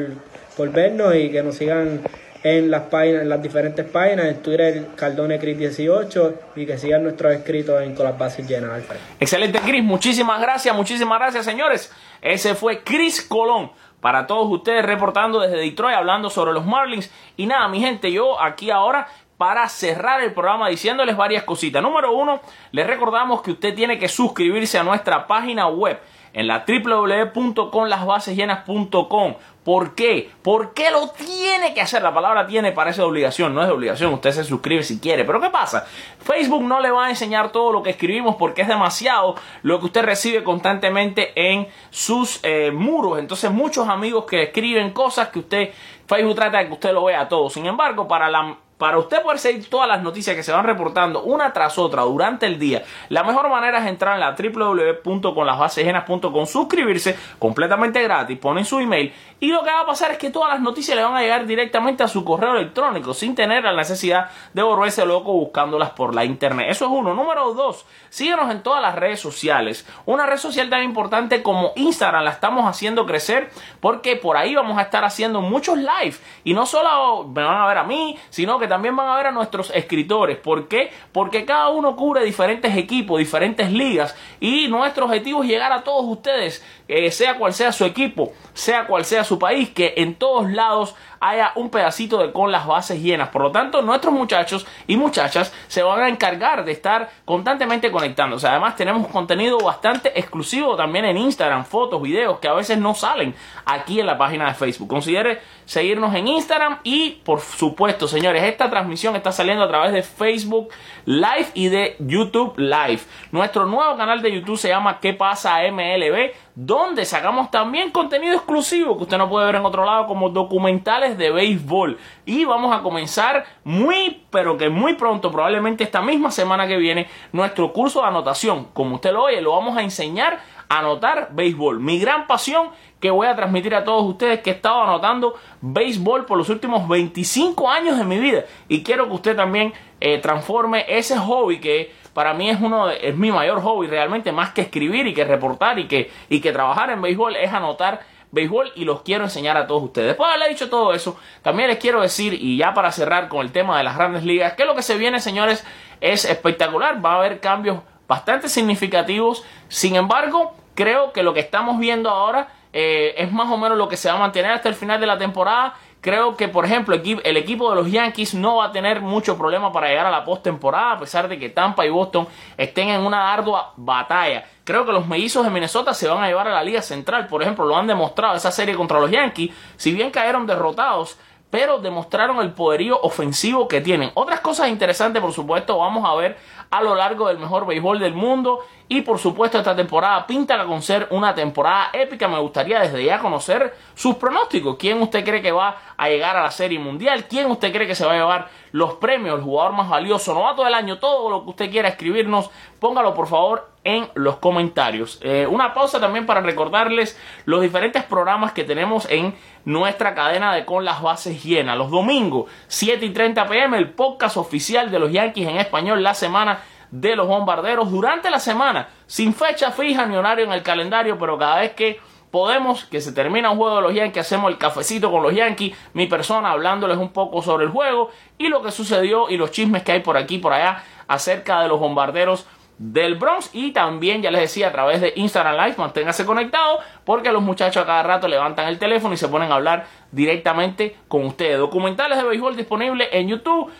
por 0.56 0.70
vernos 0.70 1.14
y 1.14 1.30
que 1.30 1.42
nos 1.42 1.56
sigan 1.56 2.00
en 2.42 2.70
las 2.70 2.84
páginas, 2.84 3.22
en 3.22 3.28
las 3.28 3.42
diferentes 3.42 3.84
páginas, 3.84 4.26
en 4.26 4.42
Twitter 4.42 4.86
Cardone 4.96 5.38
Cris 5.38 5.58
18 5.58 6.34
y 6.56 6.66
que 6.66 6.78
sigan 6.78 7.02
nuestros 7.02 7.32
escritos 7.32 7.82
en 7.82 7.94
bases 8.18 8.48
llenas, 8.48 8.72
Alfred. 8.72 8.98
Excelente, 9.18 9.60
Cris, 9.60 9.82
muchísimas 9.82 10.40
gracias, 10.40 10.74
muchísimas 10.74 11.18
gracias, 11.18 11.44
señores. 11.44 11.92
Ese 12.22 12.54
fue 12.54 12.82
Cris 12.82 13.22
Colón. 13.22 13.70
Para 14.00 14.26
todos 14.26 14.50
ustedes 14.50 14.84
reportando 14.84 15.40
desde 15.40 15.58
Detroit, 15.58 15.94
hablando 15.94 16.30
sobre 16.30 16.54
los 16.54 16.64
Marlins. 16.64 17.12
Y 17.36 17.46
nada, 17.46 17.68
mi 17.68 17.80
gente, 17.80 18.10
yo 18.10 18.40
aquí 18.40 18.70
ahora 18.70 19.06
para 19.36 19.68
cerrar 19.68 20.22
el 20.22 20.32
programa 20.32 20.68
diciéndoles 20.68 21.16
varias 21.16 21.44
cositas. 21.44 21.82
Número 21.82 22.12
uno, 22.12 22.40
les 22.72 22.86
recordamos 22.86 23.42
que 23.42 23.52
usted 23.52 23.74
tiene 23.74 23.98
que 23.98 24.08
suscribirse 24.08 24.78
a 24.78 24.82
nuestra 24.82 25.26
página 25.26 25.66
web 25.66 25.98
en 26.32 26.46
la 26.46 26.64
www.conlasbasesllenas.com. 26.66 29.34
¿Por 29.70 29.94
qué? 29.94 30.28
¿Por 30.42 30.74
qué 30.74 30.90
lo 30.90 31.10
tiene 31.10 31.72
que 31.72 31.80
hacer? 31.80 32.02
La 32.02 32.12
palabra 32.12 32.44
tiene 32.44 32.72
parece 32.72 33.02
obligación, 33.02 33.54
no 33.54 33.62
es 33.62 33.70
obligación. 33.70 34.12
Usted 34.12 34.32
se 34.32 34.42
suscribe 34.42 34.82
si 34.82 34.98
quiere. 34.98 35.24
Pero 35.24 35.40
¿qué 35.40 35.48
pasa? 35.48 35.86
Facebook 36.18 36.64
no 36.64 36.80
le 36.80 36.90
va 36.90 37.06
a 37.06 37.10
enseñar 37.10 37.52
todo 37.52 37.70
lo 37.70 37.80
que 37.80 37.90
escribimos 37.90 38.34
porque 38.34 38.62
es 38.62 38.66
demasiado 38.66 39.36
lo 39.62 39.78
que 39.78 39.86
usted 39.86 40.02
recibe 40.02 40.42
constantemente 40.42 41.30
en 41.36 41.68
sus 41.90 42.40
eh, 42.42 42.72
muros. 42.72 43.20
Entonces 43.20 43.52
muchos 43.52 43.88
amigos 43.88 44.24
que 44.24 44.42
escriben 44.42 44.90
cosas 44.90 45.28
que 45.28 45.38
usted, 45.38 45.70
Facebook 46.04 46.34
trata 46.34 46.58
de 46.58 46.66
que 46.66 46.72
usted 46.72 46.92
lo 46.92 47.04
vea 47.04 47.28
todo. 47.28 47.48
Sin 47.48 47.64
embargo, 47.64 48.08
para 48.08 48.28
la 48.28 48.56
para 48.80 48.96
usted 48.96 49.22
poder 49.22 49.38
seguir 49.38 49.68
todas 49.68 49.86
las 49.86 50.02
noticias 50.02 50.34
que 50.34 50.42
se 50.42 50.52
van 50.52 50.64
reportando 50.64 51.22
una 51.22 51.52
tras 51.52 51.76
otra 51.76 52.00
durante 52.02 52.46
el 52.46 52.58
día, 52.58 52.82
la 53.10 53.22
mejor 53.22 53.50
manera 53.50 53.78
es 53.78 53.86
entrar 53.86 54.14
en 54.14 54.20
la 54.20 54.34
www.conlasbasejenas.com, 54.34 56.46
suscribirse 56.46 57.14
completamente 57.38 58.02
gratis, 58.02 58.38
ponen 58.38 58.64
su 58.64 58.80
email 58.80 59.12
y 59.38 59.48
lo 59.48 59.62
que 59.62 59.70
va 59.70 59.80
a 59.80 59.86
pasar 59.86 60.12
es 60.12 60.18
que 60.18 60.30
todas 60.30 60.50
las 60.50 60.62
noticias 60.62 60.96
le 60.96 61.04
van 61.04 61.14
a 61.14 61.20
llegar 61.20 61.44
directamente 61.44 62.02
a 62.02 62.08
su 62.08 62.24
correo 62.24 62.56
electrónico 62.56 63.12
sin 63.12 63.34
tener 63.34 63.64
la 63.64 63.74
necesidad 63.74 64.30
de 64.54 64.62
volverse 64.62 65.04
loco 65.04 65.32
buscándolas 65.32 65.90
por 65.90 66.14
la 66.14 66.24
internet. 66.24 66.68
Eso 66.70 66.86
es 66.86 66.90
uno. 66.90 67.14
Número 67.14 67.52
dos, 67.52 67.84
síguenos 68.08 68.50
en 68.50 68.62
todas 68.62 68.80
las 68.80 68.94
redes 68.94 69.20
sociales. 69.20 69.86
Una 70.06 70.24
red 70.24 70.38
social 70.38 70.70
tan 70.70 70.82
importante 70.82 71.42
como 71.42 71.72
Instagram 71.76 72.24
la 72.24 72.30
estamos 72.30 72.66
haciendo 72.66 73.04
crecer 73.04 73.50
porque 73.80 74.16
por 74.16 74.38
ahí 74.38 74.54
vamos 74.54 74.78
a 74.78 74.82
estar 74.82 75.04
haciendo 75.04 75.42
muchos 75.42 75.76
live 75.76 76.16
y 76.44 76.54
no 76.54 76.64
solo 76.64 77.24
me 77.24 77.42
van 77.42 77.58
a 77.58 77.66
ver 77.66 77.78
a 77.78 77.84
mí, 77.84 78.18
sino 78.30 78.58
que 78.58 78.69
también 78.70 78.96
van 78.96 79.08
a 79.08 79.16
ver 79.16 79.26
a 79.26 79.32
nuestros 79.32 79.70
escritores. 79.74 80.38
¿Por 80.38 80.68
qué? 80.68 80.90
Porque 81.12 81.44
cada 81.44 81.68
uno 81.68 81.96
cubre 81.96 82.24
diferentes 82.24 82.74
equipos, 82.76 83.18
diferentes 83.18 83.70
ligas 83.70 84.16
y 84.38 84.68
nuestro 84.68 85.04
objetivo 85.04 85.42
es 85.42 85.50
llegar 85.50 85.72
a 85.72 85.82
todos 85.82 86.06
ustedes, 86.06 86.64
eh, 86.88 87.10
sea 87.10 87.36
cual 87.36 87.52
sea 87.52 87.72
su 87.72 87.84
equipo, 87.84 88.32
sea 88.54 88.86
cual 88.86 89.04
sea 89.04 89.24
su 89.24 89.38
país, 89.38 89.70
que 89.70 89.94
en 89.96 90.14
todos 90.14 90.50
lados 90.50 90.94
haya 91.20 91.52
un 91.54 91.68
pedacito 91.70 92.18
de 92.18 92.32
con 92.32 92.50
las 92.50 92.66
bases 92.66 93.00
llenas. 93.00 93.28
Por 93.28 93.42
lo 93.42 93.52
tanto, 93.52 93.82
nuestros 93.82 94.14
muchachos 94.14 94.66
y 94.86 94.96
muchachas 94.96 95.52
se 95.68 95.82
van 95.82 96.00
a 96.02 96.08
encargar 96.08 96.64
de 96.64 96.72
estar 96.72 97.10
constantemente 97.24 97.90
conectándose. 97.90 98.48
Además, 98.48 98.74
tenemos 98.76 99.06
contenido 99.08 99.58
bastante 99.58 100.18
exclusivo 100.18 100.76
también 100.76 101.04
en 101.04 101.18
Instagram, 101.18 101.64
fotos, 101.64 102.00
videos 102.00 102.38
que 102.38 102.48
a 102.48 102.54
veces 102.54 102.78
no 102.78 102.94
salen 102.94 103.34
aquí 103.66 104.00
en 104.00 104.06
la 104.06 104.16
página 104.16 104.46
de 104.46 104.54
Facebook. 104.54 104.88
Considere 104.88 105.40
seguirnos 105.66 106.14
en 106.14 106.26
Instagram 106.26 106.78
y, 106.82 107.20
por 107.24 107.40
supuesto, 107.40 108.08
señores, 108.08 108.42
esta 108.60 108.68
transmisión 108.68 109.16
está 109.16 109.32
saliendo 109.32 109.64
a 109.64 109.68
través 109.68 109.90
de 109.90 110.02
Facebook 110.02 110.68
Live 111.06 111.46
y 111.54 111.68
de 111.68 111.96
YouTube 111.98 112.58
Live. 112.58 113.00
Nuestro 113.32 113.64
nuevo 113.64 113.96
canal 113.96 114.20
de 114.20 114.32
YouTube 114.32 114.58
se 114.58 114.68
llama 114.68 115.00
¿Qué 115.00 115.14
pasa 115.14 115.60
MLB? 115.72 116.32
donde 116.62 117.06
sacamos 117.06 117.50
también 117.50 117.90
contenido 117.90 118.34
exclusivo 118.34 118.96
que 118.98 119.04
usted 119.04 119.16
no 119.16 119.30
puede 119.30 119.46
ver 119.46 119.54
en 119.54 119.64
otro 119.64 119.86
lado 119.86 120.06
como 120.06 120.28
documentales 120.28 121.16
de 121.16 121.30
béisbol. 121.30 121.96
Y 122.26 122.44
vamos 122.44 122.76
a 122.76 122.82
comenzar 122.82 123.46
muy, 123.64 124.24
pero 124.30 124.58
que 124.58 124.68
muy 124.68 124.92
pronto, 124.92 125.30
probablemente 125.30 125.84
esta 125.84 126.02
misma 126.02 126.30
semana 126.30 126.66
que 126.66 126.76
viene, 126.76 127.08
nuestro 127.32 127.72
curso 127.72 128.02
de 128.02 128.08
anotación. 128.08 128.66
Como 128.74 128.96
usted 128.96 129.12
lo 129.12 129.24
oye, 129.24 129.40
lo 129.40 129.52
vamos 129.52 129.78
a 129.78 129.82
enseñar 129.82 130.40
a 130.68 130.80
anotar 130.80 131.30
béisbol. 131.32 131.80
Mi 131.80 131.98
gran 131.98 132.26
pasión 132.26 132.70
que 133.00 133.10
voy 133.10 133.26
a 133.26 133.34
transmitir 133.34 133.74
a 133.74 133.84
todos 133.84 134.04
ustedes 134.04 134.40
que 134.40 134.50
he 134.50 134.54
estado 134.54 134.82
anotando 134.82 135.34
béisbol 135.60 136.26
por 136.26 136.38
los 136.38 136.48
últimos 136.48 136.86
25 136.86 137.68
años 137.68 137.98
de 137.98 138.04
mi 138.04 138.18
vida. 138.18 138.44
Y 138.68 138.82
quiero 138.82 139.08
que 139.08 139.14
usted 139.14 139.36
también 139.36 139.72
eh, 140.00 140.18
transforme 140.18 140.84
ese 140.88 141.16
hobby 141.18 141.60
que 141.60 141.92
para 142.12 142.34
mí 142.34 142.50
es 142.50 142.60
uno 142.60 142.90
es 142.90 143.16
mi 143.16 143.30
mayor 143.30 143.62
hobby 143.62 143.86
realmente 143.86 144.32
más 144.32 144.52
que 144.52 144.62
escribir 144.62 145.06
y 145.06 145.14
que 145.14 145.24
reportar 145.24 145.78
y 145.78 145.86
que 145.86 146.10
y 146.28 146.40
que 146.40 146.52
trabajar 146.52 146.90
en 146.90 147.00
béisbol 147.00 147.36
es 147.36 147.52
anotar 147.52 148.00
béisbol 148.32 148.72
y 148.76 148.84
los 148.84 149.02
quiero 149.02 149.24
enseñar 149.24 149.56
a 149.56 149.66
todos 149.66 149.82
ustedes. 149.82 150.08
Después 150.08 150.28
de 150.28 150.34
haberle 150.34 150.54
dicho 150.54 150.70
todo 150.70 150.92
eso, 150.92 151.18
también 151.42 151.68
les 151.68 151.78
quiero 151.78 152.00
decir, 152.00 152.34
y 152.34 152.56
ya 152.56 152.74
para 152.74 152.92
cerrar 152.92 153.28
con 153.28 153.40
el 153.40 153.52
tema 153.52 153.78
de 153.78 153.84
las 153.84 153.96
grandes 153.96 154.24
ligas, 154.24 154.54
que 154.54 154.64
lo 154.64 154.74
que 154.74 154.82
se 154.82 154.96
viene, 154.96 155.20
señores, 155.20 155.64
es 156.00 156.24
espectacular. 156.24 157.04
Va 157.04 157.14
a 157.14 157.18
haber 157.18 157.40
cambios 157.40 157.80
bastante 158.06 158.48
significativos. 158.48 159.44
Sin 159.68 159.96
embargo, 159.96 160.54
creo 160.74 161.12
que 161.12 161.22
lo 161.22 161.34
que 161.34 161.40
estamos 161.40 161.78
viendo 161.78 162.10
ahora 162.10 162.48
eh, 162.72 163.14
es 163.16 163.32
más 163.32 163.50
o 163.50 163.56
menos 163.56 163.76
lo 163.76 163.88
que 163.88 163.96
se 163.96 164.08
va 164.08 164.16
a 164.16 164.18
mantener 164.18 164.52
hasta 164.52 164.68
el 164.68 164.74
final 164.74 165.00
de 165.00 165.06
la 165.06 165.18
temporada 165.18 165.74
Creo 166.00 166.34
que, 166.34 166.48
por 166.48 166.64
ejemplo, 166.64 166.94
el 166.94 167.36
equipo 167.36 167.68
de 167.68 167.76
los 167.76 167.90
Yankees 167.90 168.32
no 168.32 168.56
va 168.56 168.66
a 168.66 168.72
tener 168.72 169.02
mucho 169.02 169.36
problema 169.36 169.70
para 169.70 169.88
llegar 169.88 170.06
a 170.06 170.10
la 170.10 170.24
postemporada, 170.24 170.92
a 170.92 170.98
pesar 170.98 171.28
de 171.28 171.38
que 171.38 171.50
Tampa 171.50 171.84
y 171.84 171.90
Boston 171.90 172.26
estén 172.56 172.88
en 172.88 173.02
una 173.02 173.34
ardua 173.34 173.74
batalla. 173.76 174.44
Creo 174.64 174.86
que 174.86 174.92
los 174.92 175.06
mellizos 175.06 175.44
de 175.44 175.50
Minnesota 175.50 175.92
se 175.92 176.08
van 176.08 176.24
a 176.24 176.28
llevar 176.28 176.48
a 176.48 176.54
la 176.54 176.64
Liga 176.64 176.80
Central, 176.80 177.26
por 177.26 177.42
ejemplo, 177.42 177.66
lo 177.66 177.76
han 177.76 177.86
demostrado 177.86 178.34
esa 178.34 178.50
serie 178.50 178.74
contra 178.74 178.98
los 178.98 179.10
Yankees. 179.10 179.50
Si 179.76 179.92
bien 179.92 180.10
cayeron 180.10 180.46
derrotados, 180.46 181.18
pero 181.50 181.80
demostraron 181.80 182.38
el 182.40 182.52
poderío 182.52 182.98
ofensivo 183.02 183.68
que 183.68 183.82
tienen. 183.82 184.10
Otras 184.14 184.40
cosas 184.40 184.68
interesantes, 184.68 185.20
por 185.20 185.32
supuesto, 185.32 185.76
vamos 185.76 186.08
a 186.08 186.14
ver 186.14 186.38
a 186.70 186.80
lo 186.80 186.94
largo 186.94 187.28
del 187.28 187.38
mejor 187.38 187.66
béisbol 187.66 187.98
del 187.98 188.14
mundo. 188.14 188.60
Y 188.92 189.02
por 189.02 189.20
supuesto, 189.20 189.56
esta 189.56 189.76
temporada 189.76 190.26
pinta 190.26 190.64
con 190.64 190.82
ser 190.82 191.06
una 191.10 191.32
temporada 191.32 191.90
épica. 191.92 192.26
Me 192.26 192.40
gustaría 192.40 192.80
desde 192.80 193.04
ya 193.04 193.20
conocer 193.20 193.72
sus 193.94 194.16
pronósticos. 194.16 194.76
¿Quién 194.76 195.00
usted 195.00 195.24
cree 195.24 195.40
que 195.40 195.52
va 195.52 195.76
a 195.96 196.08
llegar 196.08 196.36
a 196.36 196.42
la 196.42 196.50
Serie 196.50 196.80
Mundial? 196.80 197.26
¿Quién 197.28 197.48
usted 197.52 197.72
cree 197.72 197.86
que 197.86 197.94
se 197.94 198.04
va 198.04 198.14
a 198.14 198.16
llevar 198.16 198.48
los 198.72 198.94
premios? 198.94 199.38
El 199.38 199.44
jugador 199.44 199.74
más 199.74 199.88
valioso, 199.88 200.34
novato 200.34 200.64
del 200.64 200.74
año, 200.74 200.98
todo 200.98 201.30
lo 201.30 201.44
que 201.44 201.50
usted 201.50 201.70
quiera 201.70 201.88
escribirnos, 201.88 202.50
póngalo 202.80 203.14
por 203.14 203.28
favor 203.28 203.70
en 203.84 204.08
los 204.14 204.38
comentarios. 204.38 205.20
Eh, 205.22 205.46
una 205.48 205.72
pausa 205.72 206.00
también 206.00 206.26
para 206.26 206.40
recordarles 206.40 207.16
los 207.44 207.62
diferentes 207.62 208.02
programas 208.02 208.50
que 208.50 208.64
tenemos 208.64 209.08
en 209.08 209.36
nuestra 209.64 210.16
cadena 210.16 210.52
de 210.52 210.64
Con 210.64 210.84
las 210.84 211.00
Bases 211.00 211.44
Llenas. 211.44 211.78
Los 211.78 211.92
domingos, 211.92 212.50
7 212.66 213.06
y 213.06 213.10
30 213.10 213.46
pm, 213.46 213.78
el 213.78 213.90
podcast 213.90 214.36
oficial 214.36 214.90
de 214.90 214.98
los 214.98 215.12
Yankees 215.12 215.46
en 215.46 215.58
español, 215.58 216.02
la 216.02 216.14
semana 216.14 216.58
de 216.90 217.16
los 217.16 217.26
bombarderos 217.26 217.90
durante 217.90 218.30
la 218.30 218.40
semana, 218.40 218.88
sin 219.06 219.34
fecha 219.34 219.70
fija 219.70 220.06
ni 220.06 220.16
horario 220.16 220.44
en 220.44 220.52
el 220.52 220.62
calendario, 220.62 221.18
pero 221.18 221.38
cada 221.38 221.60
vez 221.60 221.72
que 221.72 222.00
podemos, 222.30 222.84
que 222.84 223.00
se 223.00 223.12
termina 223.12 223.50
un 223.50 223.58
juego 223.58 223.76
de 223.76 223.82
los 223.82 223.94
Yankees, 223.94 224.26
hacemos 224.26 224.50
el 224.50 224.58
cafecito 224.58 225.10
con 225.10 225.22
los 225.22 225.34
Yankees, 225.34 225.76
mi 225.94 226.06
persona 226.06 226.50
hablándoles 226.50 226.96
un 226.96 227.10
poco 227.10 227.42
sobre 227.42 227.64
el 227.64 227.70
juego 227.70 228.10
y 228.38 228.48
lo 228.48 228.62
que 228.62 228.70
sucedió 228.70 229.28
y 229.28 229.36
los 229.36 229.50
chismes 229.50 229.82
que 229.82 229.92
hay 229.92 230.00
por 230.00 230.16
aquí 230.16 230.36
y 230.36 230.38
por 230.38 230.52
allá 230.52 230.82
acerca 231.08 231.60
de 231.62 231.68
los 231.68 231.80
bombarderos 231.80 232.46
del 232.78 233.16
Bronx. 233.16 233.50
Y 233.52 233.72
también 233.72 234.22
ya 234.22 234.30
les 234.30 234.40
decía 234.40 234.68
a 234.68 234.72
través 234.72 235.00
de 235.00 235.12
Instagram 235.16 235.56
Live 235.56 235.74
manténgase 235.76 236.24
conectado 236.24 236.78
porque 237.04 237.30
los 237.30 237.42
muchachos 237.42 237.82
a 237.82 237.86
cada 237.86 238.02
rato 238.02 238.28
levantan 238.28 238.68
el 238.68 238.78
teléfono 238.78 239.14
y 239.14 239.16
se 239.16 239.28
ponen 239.28 239.52
a 239.52 239.56
hablar 239.56 239.86
directamente 240.12 240.96
con 241.08 241.24
ustedes. 241.26 241.58
Documentales 241.58 242.18
de 242.18 242.24
béisbol 242.24 242.56
disponibles 242.56 243.08
en 243.12 243.28
YouTube 243.28 243.70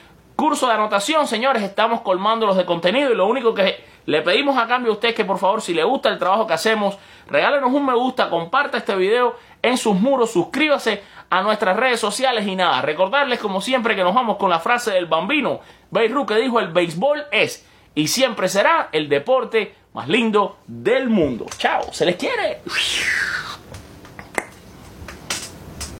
curso 0.40 0.68
de 0.68 0.72
anotación 0.72 1.26
señores 1.26 1.62
estamos 1.62 2.00
colmándolos 2.00 2.56
de 2.56 2.64
contenido 2.64 3.12
y 3.12 3.14
lo 3.14 3.26
único 3.26 3.52
que 3.52 3.84
le 4.06 4.22
pedimos 4.22 4.56
a 4.56 4.66
cambio 4.66 4.92
a 4.92 4.94
ustedes 4.94 5.14
que 5.14 5.26
por 5.26 5.36
favor 5.36 5.60
si 5.60 5.74
le 5.74 5.84
gusta 5.84 6.08
el 6.08 6.18
trabajo 6.18 6.46
que 6.46 6.54
hacemos 6.54 6.96
regálenos 7.26 7.70
un 7.70 7.84
me 7.84 7.92
gusta 7.92 8.30
comparta 8.30 8.78
este 8.78 8.96
video 8.96 9.36
en 9.60 9.76
sus 9.76 9.94
muros 9.94 10.32
suscríbase 10.32 11.02
a 11.28 11.42
nuestras 11.42 11.76
redes 11.76 12.00
sociales 12.00 12.46
y 12.46 12.56
nada 12.56 12.80
recordarles 12.80 13.38
como 13.38 13.60
siempre 13.60 13.94
que 13.94 14.02
nos 14.02 14.14
vamos 14.14 14.38
con 14.38 14.48
la 14.48 14.60
frase 14.60 14.92
del 14.92 15.04
bambino 15.04 15.60
Beirut 15.90 16.28
que 16.28 16.36
dijo 16.36 16.58
el 16.58 16.68
béisbol 16.68 17.26
es 17.30 17.68
y 17.94 18.08
siempre 18.08 18.48
será 18.48 18.88
el 18.92 19.10
deporte 19.10 19.74
más 19.92 20.08
lindo 20.08 20.58
del 20.66 21.10
mundo. 21.10 21.46
Chao, 21.58 21.92
se 21.92 22.06
les 22.06 22.16
quiere. 22.16 22.60